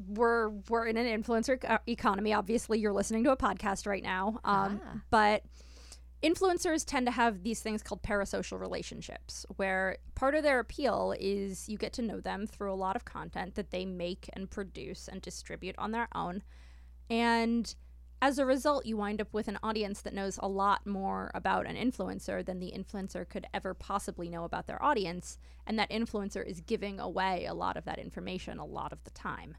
[0.08, 2.34] we're we're in an influencer economy.
[2.34, 4.40] Obviously, you're listening to a podcast right now.
[4.44, 5.02] Um, Ah.
[5.10, 5.44] But
[6.22, 11.70] influencers tend to have these things called parasocial relationships, where part of their appeal is
[11.70, 15.08] you get to know them through a lot of content that they make and produce
[15.08, 16.44] and distribute on their own,
[17.10, 17.76] and
[18.22, 21.66] as a result, you wind up with an audience that knows a lot more about
[21.66, 25.38] an influencer than the influencer could ever possibly know about their audience.
[25.66, 29.12] And that influencer is giving away a lot of that information a lot of the
[29.12, 29.56] time.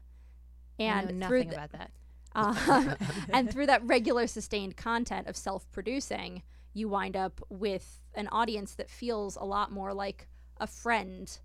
[0.79, 1.91] And I know through nothing the- about that.
[2.35, 2.95] uh,
[3.33, 8.89] and through that regular sustained content of self-producing you wind up with an audience that
[8.89, 11.39] feels a lot more like a friend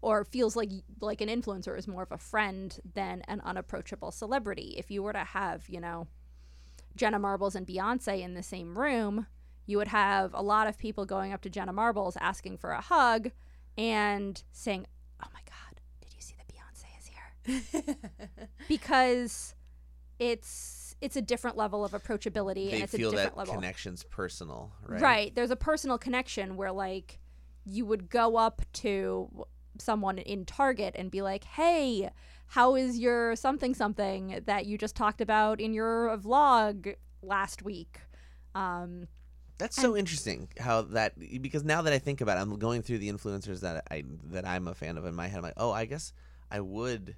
[0.00, 0.70] or feels like
[1.00, 5.12] like an influencer is more of a friend than an unapproachable celebrity if you were
[5.12, 6.06] to have you know
[6.94, 9.26] jenna marbles and beyonce in the same room
[9.66, 12.80] you would have a lot of people going up to jenna marbles asking for a
[12.80, 13.30] hug
[13.76, 14.86] and saying
[15.22, 17.32] oh my god did you see that beyonce is here
[18.68, 19.54] because
[20.18, 23.54] it's it's a different level of approachability and They it's a feel different that level
[23.54, 25.00] connection's personal, right?
[25.00, 27.18] right there's a personal connection where like
[27.64, 29.46] you would go up to
[29.78, 32.10] someone in Target and be like, "Hey,
[32.48, 38.00] how is your something something that you just talked about in your vlog last week?"
[38.54, 39.06] Um,
[39.58, 42.98] That's so interesting how that because now that I think about it, I'm going through
[42.98, 45.38] the influencers that I that I'm a fan of in my head.
[45.38, 46.12] I'm like, oh, I guess
[46.50, 47.14] I would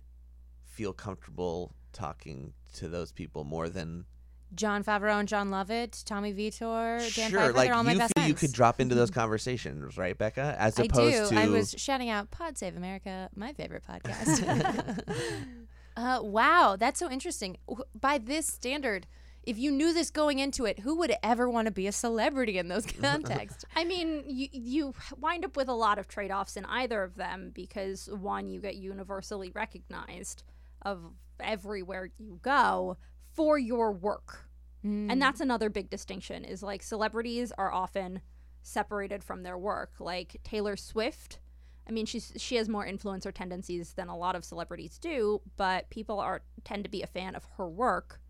[0.80, 4.06] feel comfortable talking to those people more than
[4.54, 7.38] Jon Favreau and Jon Lovett, Tommy Vietor, Dan sure.
[7.38, 10.16] Pfeiffer, like they're all my you best feel you could drop into those conversations, right,
[10.16, 10.56] Becca?
[10.58, 11.36] As I opposed do.
[11.36, 15.02] to I was shouting out Pod Save America, my favorite podcast.
[15.98, 17.58] uh, wow, that's so interesting.
[17.94, 19.06] By this standard,
[19.42, 22.56] if you knew this going into it, who would ever want to be a celebrity
[22.56, 23.66] in those contexts?
[23.76, 27.16] I mean, you you wind up with a lot of trade offs in either of
[27.16, 30.42] them because one, you get universally recognized
[30.82, 31.00] of
[31.38, 32.96] everywhere you go
[33.32, 34.46] for your work.
[34.82, 35.18] And hmm.
[35.18, 38.22] that's another big distinction is like celebrities are often
[38.62, 39.92] separated from their work.
[39.98, 41.38] Like Taylor Swift,
[41.86, 45.90] I mean she's she has more influencer tendencies than a lot of celebrities do, but
[45.90, 48.20] people are tend to be a fan of her work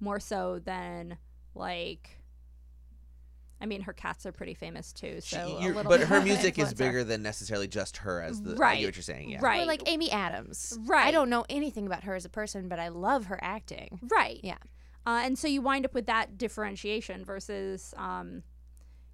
[0.00, 1.18] more so than
[1.54, 2.17] like
[3.60, 6.20] I mean her cats are pretty famous too, She- so a little but bit her
[6.20, 8.50] music is bigger than necessarily just her as the.
[8.50, 8.58] Right.
[8.58, 8.80] I Right.
[8.80, 9.30] get what you're saying.
[9.30, 9.38] Yeah.
[9.42, 9.62] Right.
[9.62, 10.78] Or like Amy Adams.
[10.86, 11.06] Right.
[11.06, 13.98] I don't know anything about her as a person, but I love her acting.
[14.02, 14.40] Right.
[14.44, 14.58] Yeah.
[15.06, 18.42] Uh, and so you wind up with that differentiation versus um,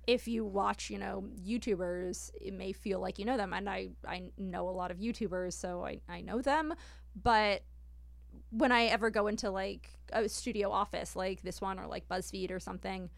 [0.07, 3.53] if you watch, you know, YouTubers, it may feel like you know them.
[3.55, 6.75] And I, I know a lot of YouTubers, so I, I know them.
[7.15, 7.63] But
[8.51, 12.51] when I ever go into like a studio office like this one or like BuzzFeed
[12.51, 13.09] or something,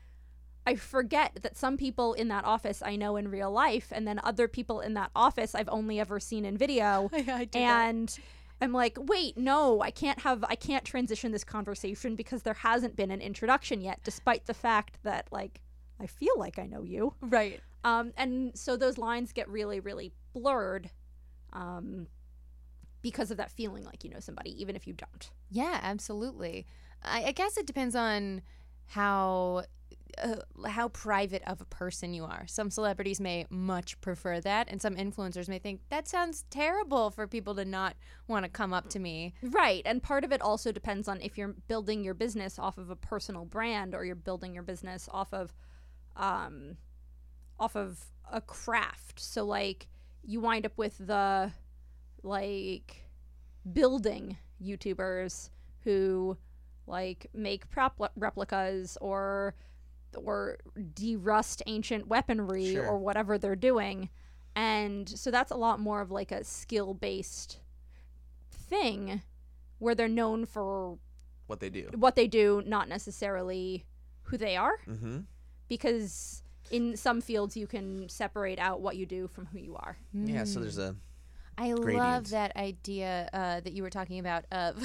[0.67, 4.21] I forget that some people in that office I know in real life, and then
[4.25, 7.11] other people in that office I've only ever seen in video.
[7.55, 8.19] and
[8.61, 12.97] I'm like, wait, no, I can't have, I can't transition this conversation because there hasn't
[12.97, 15.61] been an introduction yet, despite the fact that, like,
[16.01, 17.15] I feel like I know you.
[17.21, 17.61] right.
[17.85, 20.91] Um, and so those lines get really, really blurred
[21.53, 22.09] um,
[23.01, 25.31] because of that feeling like you know somebody, even if you don't.
[25.51, 26.67] Yeah, absolutely.
[27.05, 28.43] I, I guess it depends on
[28.87, 29.63] how
[30.23, 30.37] uh,
[30.69, 32.47] how private of a person you are.
[32.47, 37.27] Some celebrities may much prefer that, and some influencers may think that sounds terrible for
[37.27, 37.97] people to not
[38.27, 39.35] want to come up to me.
[39.43, 39.83] Right.
[39.85, 42.97] And part of it also depends on if you're building your business off of a
[42.97, 45.53] personal brand or you're building your business off of
[46.17, 46.77] um
[47.59, 47.99] off of
[48.33, 49.21] a craft.
[49.21, 49.87] So like
[50.25, 51.53] you wind up with the
[52.23, 53.05] like
[53.73, 55.51] building YouTubers
[55.85, 56.37] who
[56.87, 59.55] like make prop replicas or
[60.17, 60.59] or
[60.95, 62.87] derust ancient weaponry Sure.
[62.87, 64.09] or whatever they're doing.
[64.55, 67.59] And so that's a lot more of like a skill based
[68.51, 69.23] thing
[69.79, 70.99] where they're known for
[71.47, 71.89] What they do.
[71.95, 73.85] what they do, not necessarily
[74.25, 74.79] who they are.
[74.87, 75.19] Mm-hmm.
[75.69, 79.99] Because in some fields, you can separate out what you do from who you are.
[80.13, 80.45] Yeah.
[80.45, 80.97] So there's a
[81.59, 84.45] I love that idea uh, that you were talking about.
[84.53, 84.83] Of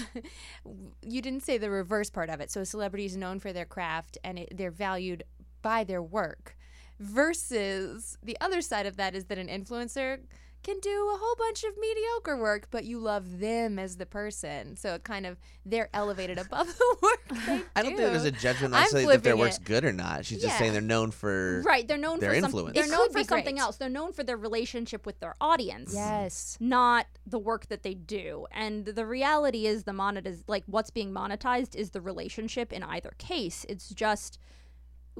[1.01, 2.51] you didn't say the reverse part of it.
[2.51, 5.23] So a celebrity is known for their craft and it, they're valued
[5.61, 6.55] by their work.
[6.99, 10.19] Versus the other side of that is that an influencer
[10.63, 14.75] can do a whole bunch of mediocre work, but you love them as the person.
[14.75, 17.27] So it kind of they're elevated above the work.
[17.45, 19.63] They I don't think there's a judgment I'm necessarily that their work's it.
[19.63, 20.25] good or not.
[20.25, 21.87] She's just saying they're known for Right.
[21.87, 22.75] They're known their for influence.
[22.77, 22.89] something.
[22.89, 23.61] They're known for something great.
[23.61, 23.77] else.
[23.77, 25.93] They're known for their relationship with their audience.
[25.93, 26.57] Yes.
[26.59, 28.45] Not the work that they do.
[28.51, 33.13] And the reality is the monetiz like what's being monetized is the relationship in either
[33.17, 33.65] case.
[33.69, 34.37] It's just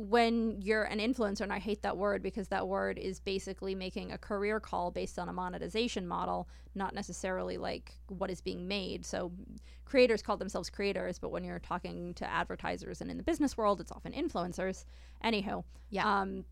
[0.02, 4.12] when you're an influencer, and I hate that word because that word is basically making
[4.12, 9.06] a career call based on a monetization model, not necessarily like what is being made.
[9.06, 9.32] So
[9.86, 13.80] creators call themselves creators, but when you're talking to advertisers and in the business world,
[13.80, 14.86] it's often influencers.
[15.24, 16.22] Anywho, Yeah.
[16.22, 16.46] um,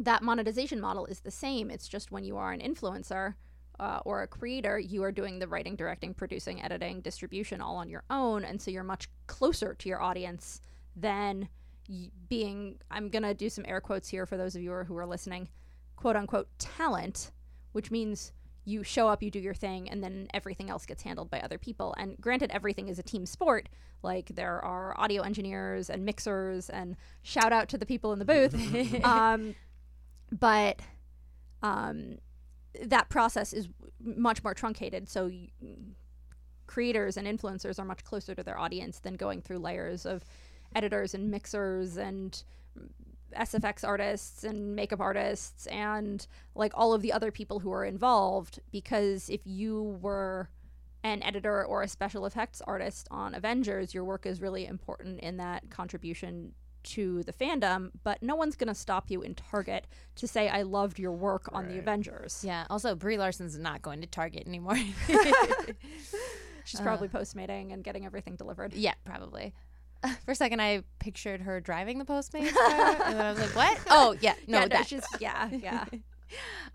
[0.00, 1.70] that monetization model is the same.
[1.70, 3.34] It's just when you are an influencer
[3.78, 7.88] uh, or a creator, you are doing the writing, directing, producing, editing, distribution all on
[7.88, 10.60] your own, and so you're much closer to your audience
[10.96, 11.48] than
[12.28, 12.78] being.
[12.90, 15.48] I'm gonna do some air quotes here for those of you who are- listening,
[15.96, 17.32] quote unquote talent,
[17.72, 18.32] which means
[18.66, 21.58] you show up, you do your thing, and then everything else gets handled by other
[21.58, 21.94] people.
[21.98, 23.68] And granted, everything is a team sport.
[24.02, 28.24] Like there are audio engineers and mixers, and shout out to the people in the
[28.24, 28.54] booth.
[29.04, 29.54] um,
[30.32, 30.80] but
[31.62, 32.16] um,
[32.82, 33.68] that process is
[34.02, 35.08] much more truncated.
[35.10, 35.48] So y-
[36.66, 40.24] creators and influencers are much closer to their audience than going through layers of
[40.74, 42.42] editors and mixers and
[43.36, 48.60] SFX artists and makeup artists and like all of the other people who are involved
[48.70, 50.48] because if you were
[51.02, 55.36] an editor or a special effects artist on Avengers your work is really important in
[55.38, 56.52] that contribution
[56.84, 60.62] to the fandom, but no one's going to stop you in Target to say, I
[60.62, 62.44] loved your work on the Avengers.
[62.46, 62.66] Yeah.
[62.70, 64.76] Also, Brie Larson's not going to Target anymore.
[66.64, 68.74] She's probably uh, postmating and getting everything delivered.
[68.74, 69.54] yeah, probably.
[70.24, 73.56] For a second, I pictured her driving the Postmates car, and then I was like,
[73.56, 73.78] "What?
[73.90, 75.84] Oh, yeah, no, yeah, that." she's, yeah, yeah.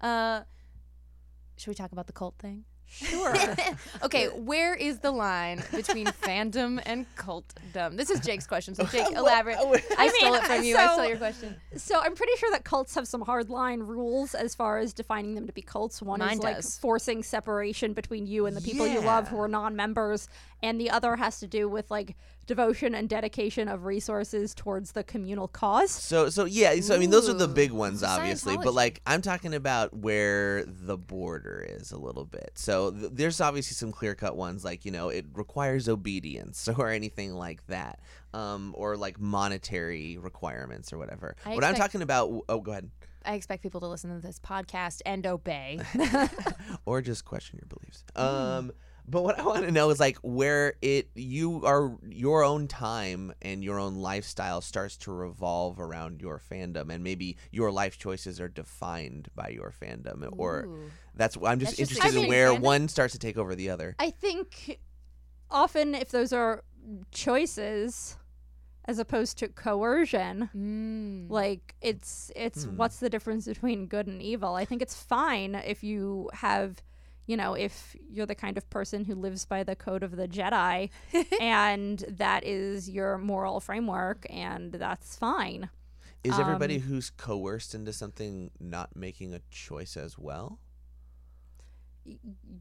[0.02, 0.42] Uh,
[1.58, 2.66] should we talk about the cult thing?
[2.92, 3.36] Sure.
[4.02, 7.96] okay, where is the line between fandom and cultdom?
[7.96, 9.58] This is Jake's question, so Jake, elaborate.
[9.98, 10.76] I, stole it from you.
[10.76, 11.56] I stole your question.
[11.78, 15.36] So I'm pretty sure that cults have some hard line rules as far as defining
[15.36, 16.02] them to be cults.
[16.02, 19.48] One Mine is like forcing separation between you and the people you love who are
[19.48, 20.28] non-members,
[20.62, 25.04] and the other has to do with like devotion and dedication of resources towards the
[25.04, 25.92] communal cause.
[25.92, 29.22] So so yeah, so I mean those are the big ones obviously, but like I'm
[29.22, 32.52] talking about where the border is a little bit.
[32.56, 37.34] So th- there's obviously some clear-cut ones like, you know, it requires obedience or anything
[37.34, 38.00] like that.
[38.34, 41.36] Um or like monetary requirements or whatever.
[41.46, 42.90] I what I'm talking about oh go ahead.
[43.26, 45.80] I expect people to listen to this podcast and obey.
[46.86, 48.04] or just question your beliefs.
[48.16, 48.72] Um,
[49.10, 53.34] but what I want to know is like where it you are your own time
[53.42, 58.40] and your own lifestyle starts to revolve around your fandom, and maybe your life choices
[58.40, 60.92] are defined by your fandom, or Ooh.
[61.16, 62.62] that's I'm just That's just interested I in mean, where fandom?
[62.62, 63.96] one starts to take over the other.
[64.00, 64.80] I think
[65.50, 66.64] often if those are
[67.12, 68.18] choices
[68.86, 71.30] as opposed to coercion, Mm.
[71.30, 72.76] like it's it's Hmm.
[72.78, 76.82] what's the difference between good and evil i think it's fine if you have
[77.30, 80.28] you know if you're the kind of person who lives by the code of the
[80.28, 80.90] jedi
[81.40, 85.70] and that is your moral framework and that's fine
[86.24, 90.60] Is everybody um, who's coerced into something not making a choice as well?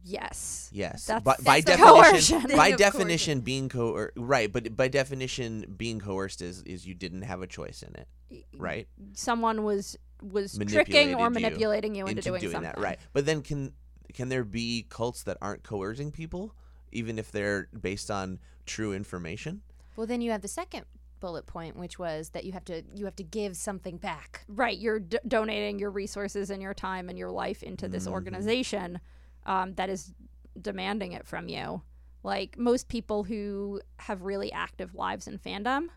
[0.05, 2.57] yes Yes, That's- by, by that's the definition, coercion.
[2.57, 2.93] by Of course.
[2.93, 7.47] definition, being coer right, but by definition, being coerced is is you didn't have a
[7.47, 8.87] choice in it, right?
[9.15, 12.79] someone was was tricking or Manipulated you manipulating you, into, into doing, doing something that,
[12.89, 12.99] right?
[13.13, 13.73] But then can
[14.15, 16.55] can there be cults that aren't coercing people,
[16.93, 19.63] even if they're based on true information?
[19.97, 20.85] Well, then you have the second
[21.21, 24.45] bullet point, which was that you have to you have to give something back.
[24.47, 28.13] right you're d- donating your resources and your time and your life into this Mhm.
[28.13, 29.01] organization
[29.47, 30.15] um, that is
[30.61, 31.83] demanding it from you
[32.23, 35.89] like most people who have really active lives in fandom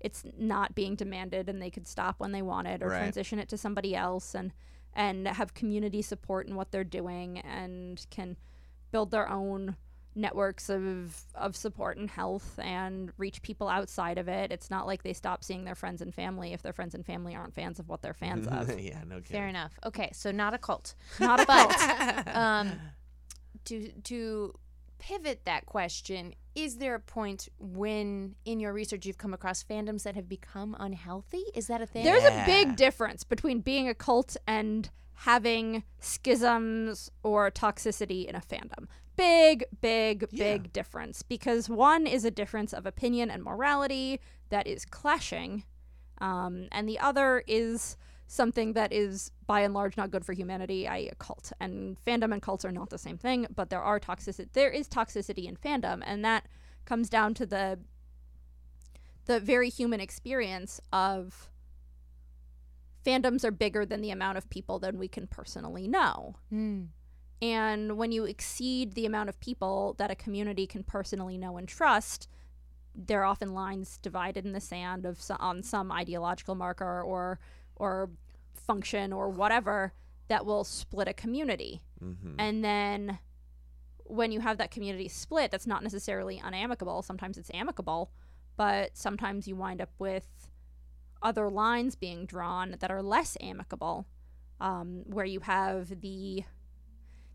[0.00, 2.98] it's not being demanded and they could stop when they wanted or Right.
[2.98, 4.52] transition it to somebody else and
[4.94, 8.36] and have community support in what they're doing and can
[8.90, 9.76] build their own
[10.16, 14.50] networks of of support and health and reach people outside of it.
[14.50, 17.34] It's not like they stop seeing their friends and family if their friends and family
[17.34, 18.68] aren't fans of what they're fans of.
[18.80, 19.22] yeah, no kidding.
[19.22, 19.78] Fair enough.
[19.84, 20.94] Okay, so not a cult.
[21.20, 22.36] Not a cult.
[22.36, 22.72] um,
[23.66, 24.54] to to
[24.98, 30.02] pivot that question, is there a point when in your research you've come across fandoms
[30.02, 31.44] that have become unhealthy?
[31.54, 32.04] Is that a thing?
[32.04, 38.40] There's a big difference between being a cult and having schisms or toxicity in a
[38.40, 38.86] fandom.
[39.16, 40.44] Big, big, Yeah.
[40.56, 45.64] big difference because one is a difference of opinion and morality that is clashing,
[46.18, 47.96] um, and the other is
[48.30, 51.52] something that is by and large not good for humanity, i.e., a cult.
[51.58, 54.46] And fandom and cults are not the same thing, but there are toxicity.
[54.52, 56.46] There is toxicity in fandom, and that
[56.84, 57.80] comes down to the
[59.26, 61.50] the very human experience of
[63.04, 66.36] fandoms are bigger than the amount of people that we can personally know.
[66.50, 66.84] Hmm.
[67.42, 71.66] And when you exceed the amount of people that a community can personally know and
[71.68, 72.28] trust,
[72.94, 77.38] there are often lines divided in the sand of on some ideological marker or
[77.80, 78.10] or
[78.54, 79.92] function or whatever
[80.28, 81.82] that will split a community.
[81.98, 83.18] hmm And then
[84.04, 87.02] when you have that community split, that's not necessarily unamicable.
[87.02, 88.10] Sometimes it's amicable,
[88.56, 90.26] but sometimes you wind up with
[91.22, 94.06] other lines being drawn that are less amicable,
[94.60, 96.44] um, where you have the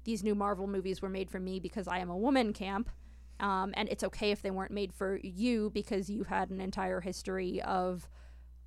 [0.04, 2.90] these new Marvel movies were made for me because I am a woman camp.
[3.40, 7.02] Um, and it's okay if they weren't made for you because you had an entire
[7.02, 8.08] history of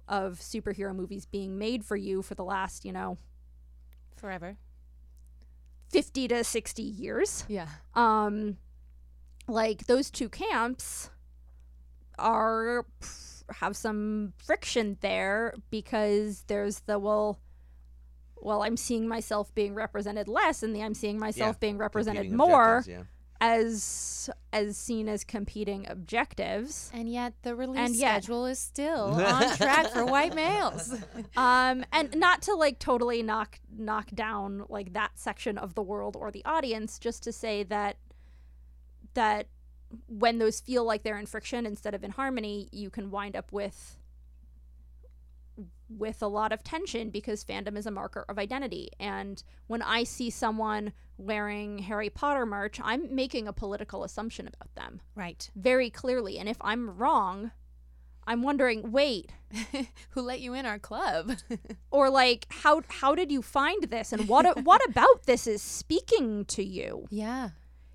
[0.08, 3.18] of superhero movies being made for you for the last, you know,
[4.16, 4.56] Forever.
[5.90, 7.44] 50 to 60 years.
[7.48, 7.68] Yeah.
[7.94, 8.56] um
[9.46, 11.10] like those two camps
[12.18, 12.84] are
[13.60, 17.38] have some friction there because there's the well
[18.36, 22.24] well i'm seeing myself being represented less and the i'm seeing myself Yeah, being represented
[22.24, 23.08] Competing more objectives,
[23.40, 29.14] as as seen as competing objectives And yet the release And yet- schedule is still
[29.24, 30.92] on track for white males.
[31.36, 36.16] um and not to like totally knock knock down like that section of the world
[36.18, 37.96] or the audience just to say that
[39.14, 39.46] that
[40.06, 43.52] when those feel like they're in friction instead of in harmony you can wind up
[43.52, 43.96] with
[45.88, 48.90] with a lot of tension because fandom is a marker of identity.
[49.00, 54.74] And when I see someone wearing Harry Potter merch, I'm making a political assumption about
[54.74, 55.50] them Right.
[55.54, 56.38] very clearly.
[56.38, 57.50] And if I'm wrong,
[58.26, 59.32] I'm wondering, wait,
[60.10, 61.32] Who let you in our club?
[61.90, 66.44] or like how how did you find this and what what about this is speaking
[66.46, 67.06] to you?
[67.10, 67.50] yeah.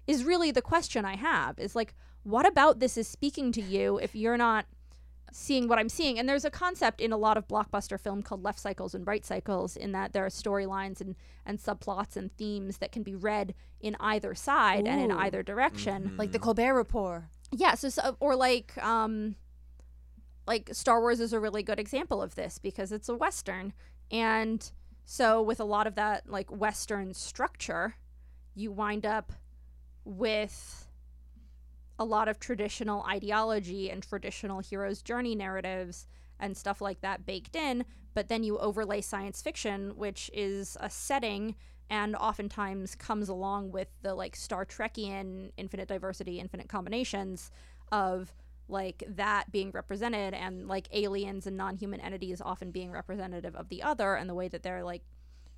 [0.05, 1.57] Is really the question I have.
[1.59, 1.93] Is like
[2.23, 4.65] what about this is speaking to you if you're not
[5.33, 6.19] seeing what I'm seeing?
[6.19, 9.25] And there's a concept in a lot of blockbuster film called left cycles and right
[9.25, 11.15] cycles in that there are storylines and
[11.45, 16.15] and subplots and themes that can be read in either side and in either direction.
[16.17, 17.23] Like the Colbert Report.
[17.51, 19.35] Yeah, so, so or like um
[20.47, 23.73] like Star Wars is a really good example of this because it's a western
[24.11, 24.71] and
[25.05, 27.95] so with a lot of that like western structure
[28.55, 29.33] you wind up
[30.05, 30.82] with
[31.99, 36.07] a lot of traditional ideology and traditional hero's journey narratives
[36.39, 40.89] and stuff like that baked in but then you overlay science fiction which is a
[40.89, 41.55] setting
[41.89, 47.51] and oftentimes comes along with the like Star Trekian infinite diversity, infinite combinations
[47.91, 48.33] of
[48.67, 53.83] like that being represented and like aliens and non-human entities often being representative of the
[53.83, 55.03] other and the way that they're like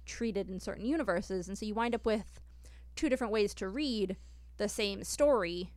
[0.06, 1.48] treated in certain universes.
[1.48, 2.42] And so you wind up with
[2.96, 4.18] two different ways to read
[4.58, 5.72] the same story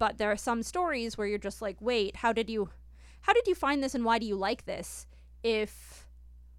[0.00, 2.70] but there are some stories where you're just like wait how did you
[3.20, 5.06] how did you find this and why do you like this
[5.44, 6.08] if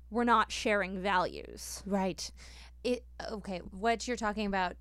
[0.10, 2.32] we're not sharing values Right.
[2.84, 4.76] It okay, what you're talking about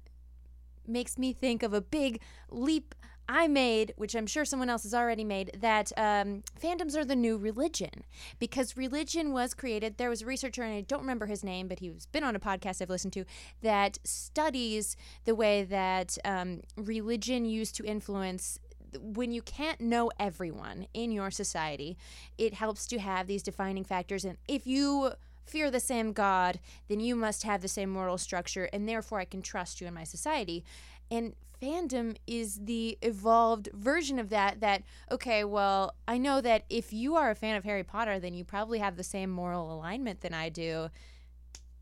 [0.87, 2.95] makes me think of a big leap
[3.33, 7.15] I made, which I'm sure someone else has already made, that um, fandoms are the
[7.15, 8.03] new religion.
[8.41, 11.79] Because religion was created, there was a researcher, and I don't remember his name, but
[11.79, 13.25] he's been on a podcast I've listened to,
[13.63, 18.59] that studies the way that um, religion used to influence
[19.01, 21.97] when you can't know everyone in your society,
[22.37, 24.25] it helps to have these defining factors.
[24.25, 25.13] And if you
[25.47, 26.59] fear the same God,
[26.89, 29.95] then you must have the same moral structure, and therefore I can trust you in
[29.95, 30.65] my society.
[31.09, 34.61] And fandom is the evolved version of that.
[34.61, 38.35] That, okay, well, I know that if you are a fan of Harry Potter, then
[38.35, 40.89] you probably have the same moral alignment than I do,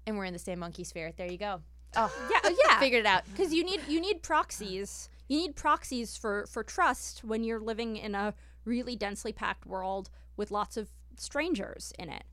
[0.06, 1.12] and we're in the same monkey sphere.
[1.16, 1.60] There you go.
[1.96, 3.24] Oh, yeah oh, yeah figured it out.
[3.32, 7.96] because you need you need proxies you need proxies for for trust when you're living
[7.96, 8.34] in a
[8.66, 12.24] really densely packed world with lots of strangers in it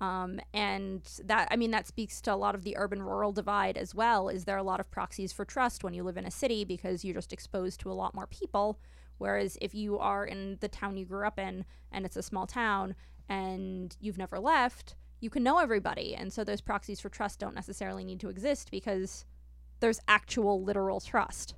[0.00, 3.76] um, and that i mean that speaks to a lot of the urban rural divide
[3.76, 4.28] as well.
[4.28, 7.04] Is there a lot of proxies for trust when you live in a city because
[7.04, 8.78] you're just exposed to a lot more people?
[9.18, 12.46] Whereas if you are in the town you grew up in and it's a small
[12.46, 12.94] town
[13.28, 16.14] and you've never left you can know everybody.
[16.14, 19.24] And so those proxies for trust don't necessarily need to exist because
[19.80, 21.54] there's actual literal trust.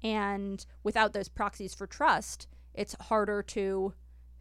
[0.00, 3.94] And without those proxies for trust, it's harder to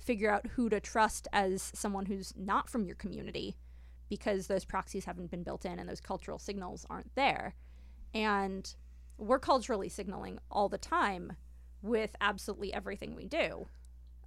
[0.08, 3.58] figure out who to trust as someone who's not from your community
[4.10, 7.56] because those proxies haven't been built in and those cultural signals aren't there.
[8.14, 8.74] And
[9.18, 11.34] we're culturally signaling all the time
[11.82, 13.68] with absolutely everything we do.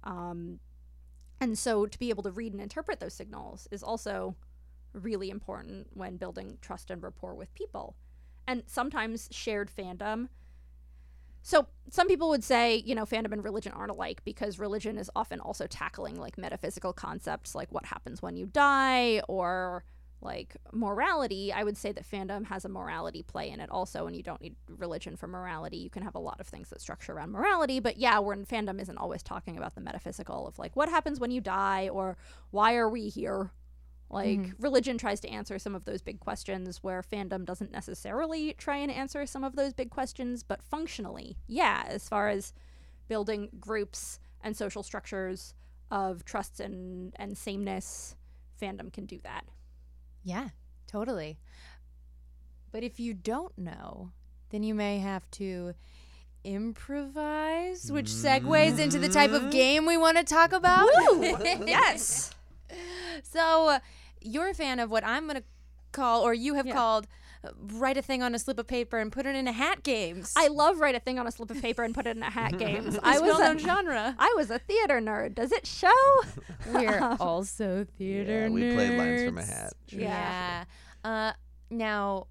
[0.03, 0.59] Um,
[1.39, 4.35] and so to be able to read and interpret those signals is also
[4.93, 7.95] really important when building trust and rapport with people
[8.47, 10.27] and sometimes shared fandom.
[11.41, 15.09] So some people would say, you know, fandom and religion aren't alike because religion is
[15.15, 19.83] often also tackling like metaphysical concepts like what happens when you die or
[20.21, 21.51] like morality.
[21.51, 24.41] I would say that fandom has a morality play in it also, and you don't
[24.41, 25.77] need religion for morality.
[25.77, 28.79] You can have a lot of things that structure around morality, but yeah, when fandom
[28.79, 32.17] isn't always talking about the metaphysical of like what happens when you die or
[32.51, 33.51] why are we here
[34.11, 34.63] like mm-hmm.
[34.63, 38.91] religion tries to answer some of those big questions where fandom doesn't necessarily try and
[38.91, 42.53] answer some of those big questions, but functionally, yeah, as far as
[43.07, 45.53] building groups and social structures
[45.89, 48.15] of trust and, and sameness,
[48.61, 49.45] fandom can do that.
[50.23, 50.49] Yeah,
[50.87, 51.39] totally.
[52.71, 54.11] But if you don't know,
[54.49, 55.73] then you may have to
[56.43, 59.51] improvise, which segues into the type of mm-hmm.
[59.51, 60.89] game we want to talk about.
[61.21, 62.33] yes.
[63.23, 63.79] So, uh,
[64.21, 65.43] you're a fan of what I'm going to
[65.91, 66.73] call, or you have Yeah.
[66.73, 67.07] called,
[67.43, 69.83] uh, write a thing on a slip of paper and put it in a hat
[69.83, 70.33] games.
[70.37, 72.29] I love write a thing on a slip of paper and put it in a
[72.29, 72.97] hat games.
[73.03, 74.15] I was well-known a, genre.
[74.17, 75.35] I was a theater nerd.
[75.35, 75.89] Does it show?
[76.71, 79.73] We're also theater Yeah, we played lines from a hat.
[79.87, 80.65] Sure, Yeah.
[81.03, 81.33] Uh,
[81.69, 82.27] now,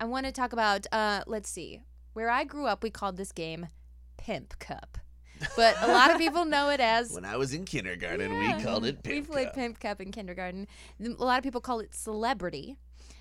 [0.00, 0.86] I want to talk about.
[0.92, 1.82] Uh, let's see.
[2.12, 3.68] Where I grew up, we called this game
[4.16, 4.98] Pimp Cup,
[5.56, 7.12] but a lot of people know it as.
[7.12, 8.56] When I was in kindergarten, Yeah.
[8.56, 9.54] we called it Pimp We played Cup.
[9.54, 10.66] Pimp Cup in kindergarten.
[11.04, 12.76] A lot of people call it Celebrity,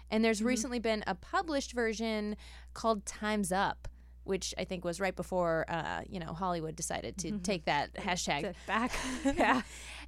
[0.10, 2.36] and there's recently been a published version
[2.74, 3.88] called Times Up.
[4.26, 8.54] Which I think was right before, uh, you know, Hollywood decided to take that hashtag
[8.68, 8.92] back.
[9.26, 9.64] yeah.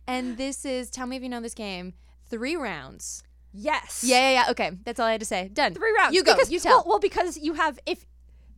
[0.05, 1.95] and this is tell me if you know this game
[2.30, 3.24] three rounds.
[3.51, 4.03] Yes.
[4.05, 4.51] Yeah, yeah, yeah.
[4.51, 5.49] Okay, that's all I had to say.
[5.51, 5.74] Done.
[5.74, 6.14] Three rounds.
[6.14, 6.36] You go.
[6.36, 6.80] Because, you tell.
[6.80, 8.05] Well, well, because you have if.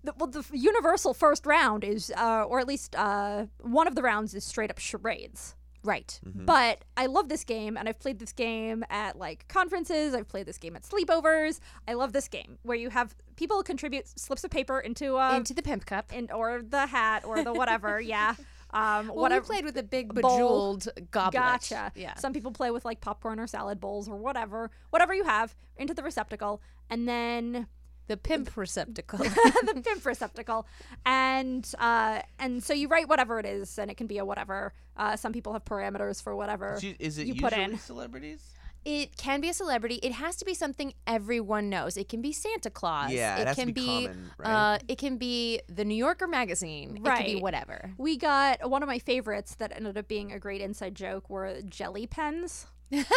[0.04, 4.02] The, well, the universal first round is, uh, or at least uh, one of the
[4.04, 5.56] rounds is straight up charades.
[5.84, 6.20] right.
[6.26, 10.14] But I love this game, and I've played this game at like conferences.
[10.14, 11.60] I've played this game at sleepovers.
[11.88, 15.54] I love this game where you have people contribute slips of paper into uh, Into
[15.54, 16.12] the pimp cup.
[16.14, 18.00] in, or the hat or the whatever.
[18.16, 18.36] yeah.
[18.72, 19.44] Um, Well, whatever.
[19.44, 20.36] you played with a big bowl.
[20.38, 21.34] bejeweled goblet.
[21.42, 21.92] Gotcha.
[21.96, 22.16] Yeah.
[22.16, 25.94] Some people play with like popcorn or salad bowls or whatever, whatever you have into
[25.94, 27.68] the receptacle, and then
[28.08, 29.20] the pimp receptacle.
[29.20, 30.66] the pimp receptacle,
[31.06, 34.74] and uh, and so you write whatever it is, and it can be a whatever.
[34.98, 36.74] Uh, some people have parameters for whatever.
[36.76, 37.78] Is you- Is it you usually put in.
[37.80, 38.42] celebrities?
[38.86, 39.96] it can be a celebrity.
[40.04, 41.96] It has to be something everyone knows.
[41.96, 43.14] It can be Santa Claus.
[43.14, 43.86] Yeah, it has to can be be.
[44.08, 44.74] common, right?
[44.74, 46.90] Uh, it can be the New Yorker magazine.
[46.98, 47.42] It can be Right.
[47.42, 47.92] whatever.
[47.98, 51.62] We got one of my favorites that ended up being a great inside joke were
[51.62, 52.68] jelly pens.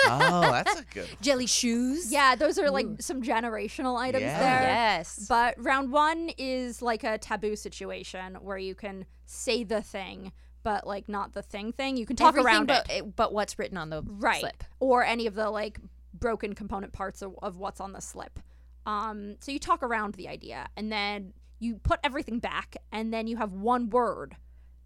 [0.06, 1.08] Oh, that's a good.
[1.08, 1.16] one.
[1.20, 2.10] Jelly shoes.
[2.12, 4.38] Yeah, those are like some generational items Yeah.
[4.40, 4.62] there.
[4.68, 5.26] Yes.
[5.28, 10.86] But round one is like a taboo situation where you can say the thing, but
[10.86, 11.96] like not the thing thing.
[11.96, 13.16] You can talk Everything around but, it.
[13.16, 14.40] But what's written on the Right.
[14.40, 14.64] slip?
[14.80, 15.78] Or any of the like
[16.14, 18.38] broken component parts of, of what's on the slip.
[18.86, 23.26] Um, so you talk around the idea and then you put everything back and then
[23.26, 24.36] you have one word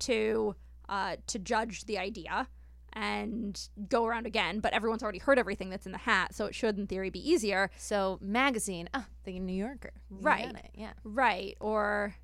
[0.01, 0.55] to
[0.89, 2.49] uh, to judge the idea
[2.93, 6.55] and go around again, but everyone's already heard everything that's in the hat, so it
[6.55, 7.71] should in theory be easier.
[7.77, 8.89] So magazine.
[8.95, 9.93] Oh, the New Yorker.
[10.11, 10.51] You Right.
[10.51, 10.93] it, Yeah.
[11.05, 11.57] Right.
[11.61, 12.15] Or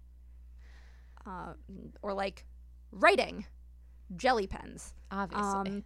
[1.27, 1.55] uh,
[2.03, 2.45] or like
[2.91, 3.47] writing
[4.15, 4.95] jelly pens.
[5.11, 5.45] Obviously.
[5.45, 5.85] Um,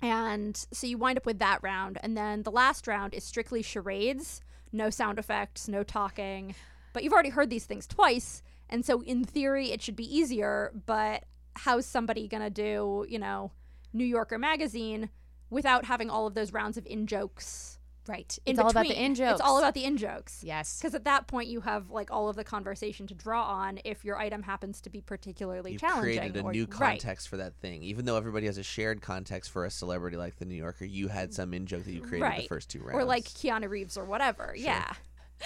[0.00, 3.62] and so you wind up with that round, and then the last round is strictly
[3.62, 4.40] charades,
[4.72, 6.54] no sound effects, no talking.
[6.92, 10.72] But you've already heard these things twice, and so in theory it should be easier.
[10.86, 13.52] But how's somebody gonna do, you know,
[13.92, 15.10] New Yorker magazine
[15.50, 17.78] without having all of those rounds of in jokes?
[18.08, 18.36] right.
[18.44, 19.04] In It's all about the between?
[19.06, 19.30] in jokes.
[19.32, 20.42] It's all about the in jokes.
[20.42, 20.80] Yes.
[20.80, 24.04] Because at that point, you have like all of the conversation to draw on if
[24.04, 26.18] your item happens to be particularly You've challenging.
[26.18, 26.70] created a or- new right.
[26.98, 27.84] context for that thing.
[27.84, 31.06] Even though everybody has a shared context for a celebrity like the New Yorker, you
[31.06, 32.96] had some in joke that you created the first two rounds.
[32.96, 34.52] or like Keanu Reeves or whatever.
[34.56, 34.92] Yeah,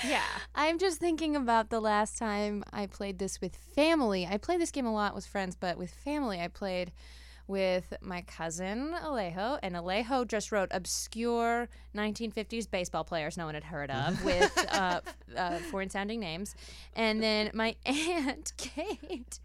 [0.03, 0.23] yeah.
[0.55, 4.27] I'm just thinking about the last time I played this with family.
[4.27, 6.93] I play this game a lot with friends, but with family, I played
[7.49, 13.65] with my cousin Alejo, and Alejo just wrote obscure 1950s baseball players no one had
[13.65, 15.01] heard of with uh,
[15.37, 16.55] uh, foreign sounding names.
[16.95, 19.39] And then my aunt Kate,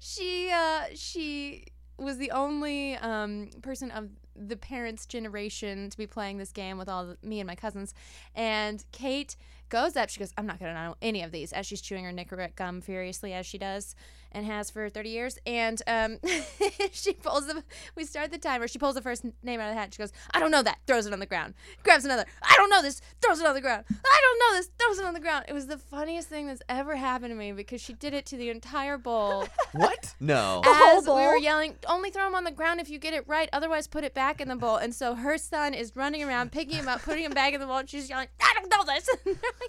[0.00, 1.66] she uh, she
[1.98, 6.88] was the only um, person of the parents' generation to be playing this game with
[6.88, 7.94] all the, me and my cousins.
[8.34, 9.36] And Kate
[9.68, 10.08] goes up.
[10.08, 12.56] She goes, "I'm not going to know any of these." As she's chewing her Nicorette
[12.56, 13.94] gum furiously, as she does
[14.32, 15.38] and has for 30 years.
[15.46, 16.18] And um,
[16.92, 17.62] she pulls the.
[17.96, 18.68] We start the timer.
[18.68, 19.94] She pulls the first name out of the hat.
[19.94, 21.54] She goes, "I don't know that." Throws it on the ground.
[21.82, 22.24] Grabs another.
[22.42, 23.84] "I don't know this." Throws it on the ground.
[23.90, 25.44] "I don't know this." Throws it on the ground.
[25.48, 28.36] It was the funniest thing that's ever happened to me because she did it to
[28.36, 30.14] the entire bowl what?
[30.20, 30.62] No.
[30.64, 33.24] whole as we were yelling, only throw him on the ground if you get it
[33.28, 33.48] right.
[33.52, 34.76] Otherwise, put it back in the bowl.
[34.76, 37.66] And so her son is running around, picking him up, putting him back in the
[37.66, 37.78] bowl.
[37.78, 39.08] And she's yelling, I don't know this.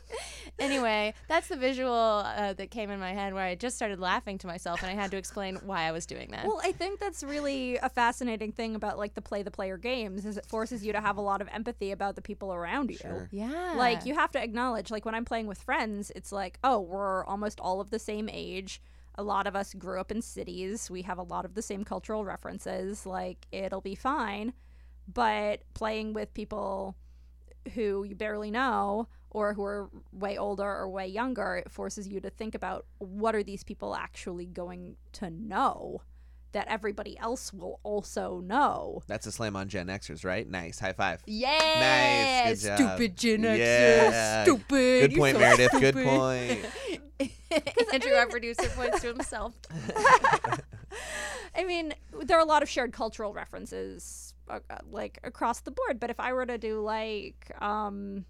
[0.59, 1.93] anyway, that's the visual
[2.25, 4.93] uh, that came in my head where I just started laughing to myself and I
[4.93, 6.45] had to explain why I was doing that.
[6.45, 10.25] Well, I think that's really a fascinating thing about like the play the player games
[10.25, 12.97] is it forces you to have a lot of empathy about the people around you.
[12.97, 13.29] Sure.
[13.31, 13.73] yeah.
[13.75, 17.25] Like you have to acknowledge like when I'm playing with friends, it's like, oh, we're
[17.25, 18.81] almost all of the same age.
[19.15, 20.89] A lot of us grew up in cities.
[20.89, 23.05] We have a lot of the same cultural references.
[23.05, 24.53] Like it'll be fine.
[25.11, 26.95] But playing with people
[27.73, 32.19] who you barely know or who are way older or way younger, it forces you
[32.21, 36.01] to think about what are these people actually going to know
[36.53, 39.01] that everybody else will also know.
[39.07, 40.47] That's a slam on Gen Xers, right?
[40.47, 40.79] Nice.
[40.79, 41.21] High five.
[41.25, 42.45] yeah.
[42.45, 42.61] Nice.
[42.61, 42.77] Good job.
[42.77, 43.57] Stupid Gen Xers.
[43.57, 44.43] Yeah.
[44.43, 44.69] Stupid.
[44.69, 45.71] Good You're point, so Meredith.
[45.71, 47.33] Good point.
[47.93, 49.53] Andrew, our producer, points to himself.
[51.55, 55.71] I mean, there are a lot of shared cultural references uh, uh, like across the
[55.71, 58.25] board, but if I were to do like um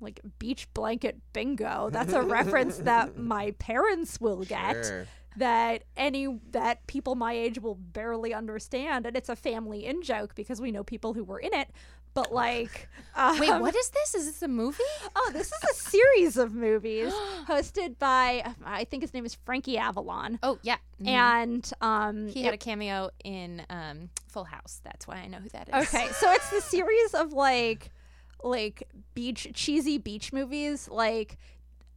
[0.00, 5.06] like beach blanket bingo, that's a reference that my parents will get Sure.
[5.36, 10.34] that any that people my age will barely understand and it's a family in joke
[10.34, 11.68] because we know people who were in it.
[12.14, 12.88] But like
[13.38, 14.14] Wait, um, what is this?
[14.14, 14.82] Is this a movie?
[15.14, 17.12] Oh, this is a series of movies
[17.46, 20.38] hosted by I think his name is Frankie Avalon.
[20.42, 20.78] Oh, yeah.
[21.00, 21.06] Mhm.
[21.08, 24.80] And um He it- had a cameo in um, Full House.
[24.82, 25.74] That's why I know who that is.
[25.88, 27.90] Okay, so it's the series of like
[28.42, 31.36] like beach cheesy beach movies like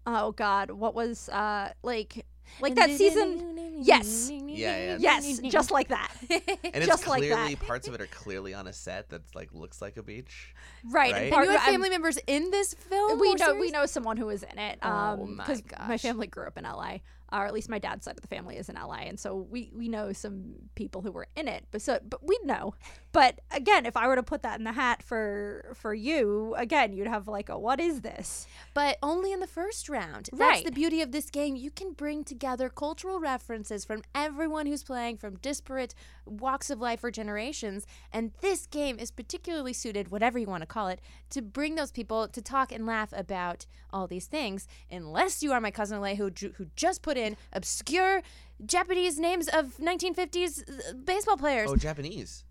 [0.08, 2.26] oh god, what was uh like
[2.60, 3.48] like that season
[3.84, 4.30] Yes.
[4.30, 4.98] Yeah, yeah.
[5.00, 6.12] Yes, just like that.
[6.30, 6.42] and
[6.76, 7.66] it's just like clearly that.
[7.66, 10.54] parts of it are clearly on a set that's like looks like a beach.
[10.88, 11.12] Right.
[11.14, 11.24] Right?
[11.24, 13.20] And And you of have I'm- family members in this film.
[13.20, 13.72] we or know we series?
[13.72, 14.78] know someone who is in it.
[14.84, 16.02] Oh Um, my 'cause my gosh.
[16.04, 16.98] family grew up in LA,
[17.32, 19.72] or at least my dad's side of the family is in LA, and so we
[19.76, 21.66] we know some people who were in it.
[21.72, 22.76] But so but we know.
[23.14, 26.94] But again, if I were to put that in the hat for for you, again,
[26.94, 28.48] you'd have like a what is this?
[28.74, 30.30] but only in the first round.
[30.32, 30.66] That's Right.
[30.66, 31.56] the beauty of this game.
[31.58, 35.94] You can bring together cultural references from everyone who's playing from disparate
[36.26, 37.86] walks of life or generations.
[38.14, 41.02] And this game is particularly suited, whatever you want to call it,
[41.32, 44.68] to bring those people to talk and laugh about all these things.
[44.90, 47.21] Unless you are my cousin Lay, who, who just put in
[47.54, 48.22] obscure
[48.66, 51.70] Japanese names of 1950s uh, baseball players.
[51.72, 52.44] Oh, Japanese.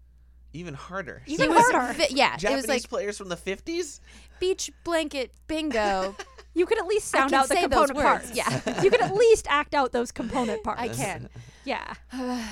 [0.52, 1.22] Even harder.
[1.26, 1.92] Even It was harder.
[1.94, 4.00] vi- yeah, Japanese it was like players from the 50s?
[4.40, 6.16] beach blanket bingo.
[6.52, 8.34] You could at least sound out the component parts.
[8.34, 8.50] yeah.
[8.82, 10.80] you could at least act out those component parts.
[10.82, 11.28] I can.
[11.64, 11.94] Yeah.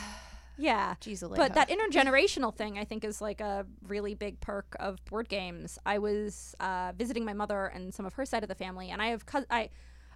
[0.61, 0.95] Yeah.
[1.01, 1.37] Jeez, Alejo.
[1.37, 5.79] But that intergenerational thing, I think, is like a really big perk of board games.
[5.87, 9.01] I was uh, visiting my mother and some of her side of the family, and
[9.01, 9.71] I have cous- I,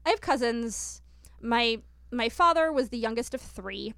[0.04, 1.00] I have cousins.
[1.40, 1.78] My
[2.12, 3.94] my father was the youngest of three.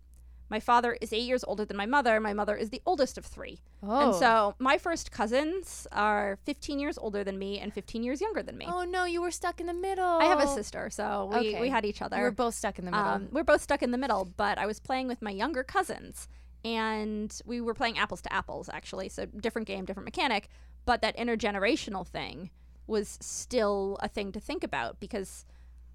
[0.50, 2.20] My father is eight years older than my mother.
[2.20, 3.60] My mother is the oldest of three.
[3.82, 4.00] oh.
[4.10, 8.42] And so my first cousins are 15 years older than me and 15 years younger
[8.42, 8.66] than me.
[8.68, 10.04] Oh no, you were stuck in the middle.
[10.04, 11.60] I have a sister, so we, Okay.
[11.62, 12.20] we had each other.
[12.20, 13.06] Were both stuck in the middle.
[13.06, 16.28] Um, we're both stuck in the middle, but I was playing with my younger cousins,
[16.64, 19.08] and we were playing apples to apples, actually.
[19.08, 20.48] So different game, different mechanic,
[20.84, 22.50] but that intergenerational thing
[22.86, 25.46] was still a thing to think about because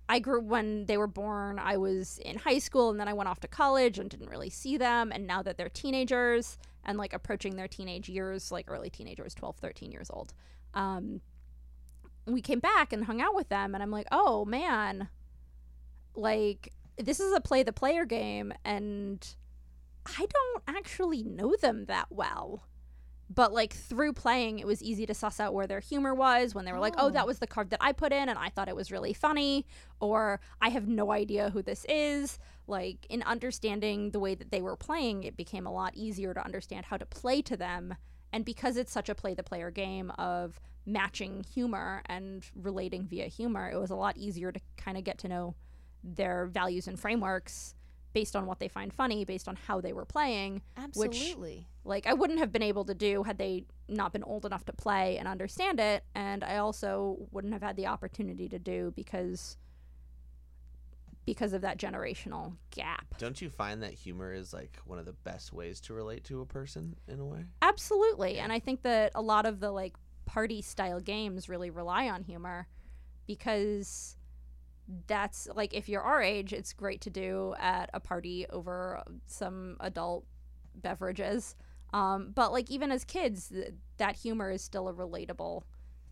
[0.10, 1.60] I grew when they were born.
[1.60, 4.50] I was in high school, and then I went off to college and didn't really
[4.50, 5.12] see them.
[5.14, 9.58] And now that they're teenagers and like approaching their teenage years, like early teenagers, 12,
[9.58, 10.34] 13 years old,
[10.74, 11.22] um,
[12.26, 15.10] we came back and hung out with them, and I'm like, oh man,
[16.16, 19.36] like this is a play the player game and
[20.06, 22.64] I don't actually know them that well.
[23.30, 26.66] But like through playing it was easy to suss out where their humor was when
[26.66, 27.10] they were like, "Oh, Oh.
[27.12, 29.68] that was the card that I put in and I thought it was really funny,"
[30.00, 34.62] or "I have no idea who this is." Like in understanding the way that they
[34.62, 37.96] were playing, it became a lot easier to understand how to play to them.
[38.32, 43.28] And because it's such a play the player game of matching humor and relating via
[43.28, 45.56] humor, it was a lot easier to kind of get to know
[46.04, 47.76] their values and frameworks
[48.14, 50.62] based on what they find funny, based on how they were playing.
[50.78, 51.68] Absolutely.
[51.84, 54.74] Like I wouldn't have been able to do had they not been old enough to
[54.74, 59.58] play and understand it, and I also wouldn't have had the opportunity to do because
[61.26, 63.06] because of that generational gap.
[63.20, 66.42] Don't you find that humor is like one of the best ways to relate to
[66.42, 67.46] a person in a way?
[67.62, 68.40] Absolutely.
[68.40, 69.96] And I think that a lot of the like
[70.26, 72.68] party style games really rely on humor
[73.28, 74.16] because
[75.08, 79.78] that's like if you're our age, it's great to do at a party over some
[79.80, 80.26] adult
[80.76, 81.56] beverages.
[81.94, 85.64] Um, but like even as kids, th- that humor is still a relatable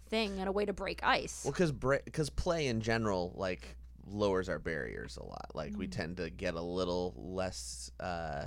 [0.09, 1.41] thing and a way to break ice.
[1.43, 3.75] Well, because because play in general like
[4.09, 5.51] lowers our barriers a lot.
[5.53, 8.45] Like we tend to get a little less uh,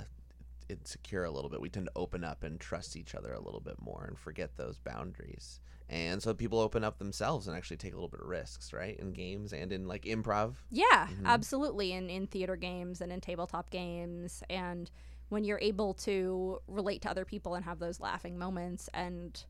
[0.71, 1.61] insecure a little bit.
[1.61, 4.57] We tend to open up and trust each other a little bit more and forget
[4.57, 5.59] those boundaries.
[5.89, 8.97] And so people open up themselves and actually take a little bit of risks, right?
[8.97, 10.55] In games and in like improv.
[10.71, 11.25] Yeah, Mhm.
[11.25, 11.91] absolutely.
[11.91, 14.89] In in theater games and in tabletop games, and
[15.29, 19.43] when you're able to relate to other people and have those laughing moments, and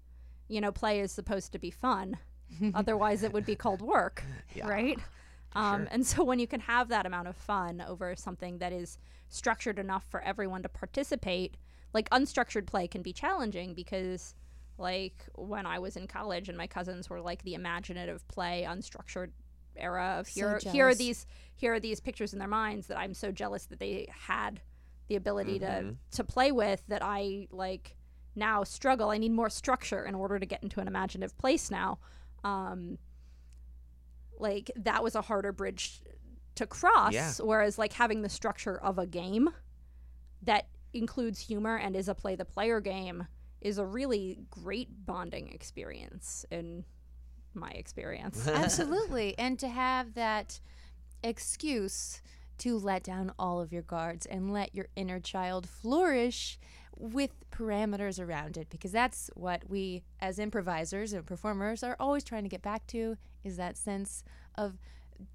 [0.48, 2.18] you know, play is supposed to be fun.
[2.74, 4.68] Otherwise, it would be called work, Yeah.
[4.68, 5.00] right?
[5.54, 5.88] Um, sure.
[5.92, 8.98] And so when you can have that amount of fun over something that is
[9.30, 11.58] structured enough for everyone to participate,
[11.94, 14.34] like unstructured play can be challenging because
[14.78, 19.32] like when I was in college and my cousins were like the imaginative play unstructured
[19.76, 21.26] era of So here here are these
[21.56, 24.62] here are these pictures in their minds that I'm so jealous that they had
[25.08, 25.98] the ability to Mhm.
[26.12, 27.96] to play with that I like
[28.36, 29.10] now struggle.
[29.10, 32.00] I need more structure in order to get into an imaginative place now.
[32.44, 32.98] Um,
[34.42, 36.02] like that was a harder bridge
[36.56, 37.14] to cross.
[37.14, 37.32] Yeah.
[37.40, 39.50] Whereas like having the structure of a game
[40.44, 43.28] that includes humor and is a play the player game
[43.62, 46.84] is a really great bonding experience in
[47.54, 48.48] my experience.
[48.54, 49.38] Absolutely.
[49.38, 50.60] And to have that
[51.24, 52.22] excuse
[52.58, 56.60] to let down all of your guards and let your inner child flourish
[57.02, 62.44] with parameters around it because that's what we as improvisers and performers are always trying
[62.44, 64.24] to get back to is that sense
[64.56, 64.78] of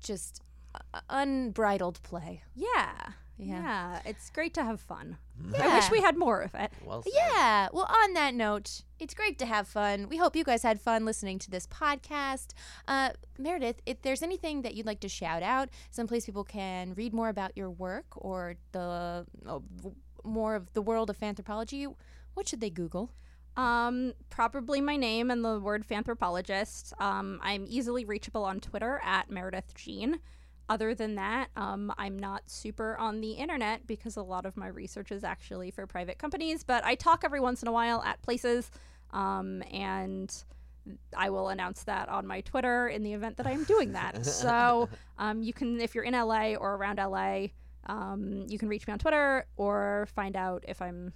[0.00, 0.40] just
[0.74, 2.42] uh, unbridled play.
[2.54, 2.92] Yeah.
[3.38, 3.62] Yeah.
[3.62, 5.18] Yeah, it's great to have fun.
[5.52, 5.68] Yeah.
[5.68, 6.70] I wish we had more of it.
[6.82, 7.12] Well, said.
[7.14, 7.68] Yeah.
[7.70, 10.08] Well, on that note, it's great to have fun.
[10.08, 12.54] We hope you guys had fun listening to this podcast.
[12.88, 17.12] Uh, Meredith, if there's anything that you'd like to shout out, someplace people can read
[17.12, 19.90] more about your work or the oh, v-
[20.26, 21.86] more of the world of anthropology,
[22.34, 23.10] what should they Google?
[23.56, 26.92] Um, probably my name and the word fanthropologist.
[27.00, 30.20] Um, I'm easily reachable on Twitter at Meredith Jean.
[30.68, 34.66] Other than that, um, I'm not super on the internet because a lot of my
[34.66, 38.20] research is actually for private companies, but I talk every once in a while at
[38.20, 38.70] places,
[39.12, 40.34] um, and
[41.16, 44.26] I will announce that on my Twitter in the event that I'm doing that.
[44.26, 47.46] so um, you can, if you're in LA or around LA,
[47.86, 51.12] um, you can reach me on Twitter or find out if I'm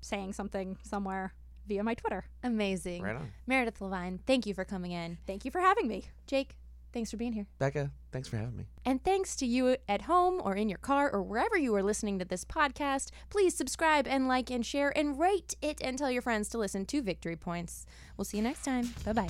[0.00, 1.32] saying something somewhere
[1.66, 2.24] via my Twitter.
[2.42, 3.02] Amazing.
[3.02, 3.32] Right on.
[3.46, 5.18] Meredith Levine, thank you for coming in.
[5.26, 6.04] Thank you for having me.
[6.26, 6.56] Jake,
[6.92, 7.46] thanks for being here.
[7.58, 8.66] Becca, thanks for having me.
[8.84, 12.18] And thanks to you at home or in your car or wherever you are listening
[12.18, 13.10] to this podcast.
[13.30, 16.84] Please subscribe and like and share and rate it and tell your friends to listen
[16.86, 17.86] to Victory Points.
[18.16, 18.92] We'll see you next time.
[19.04, 19.28] Bye bye.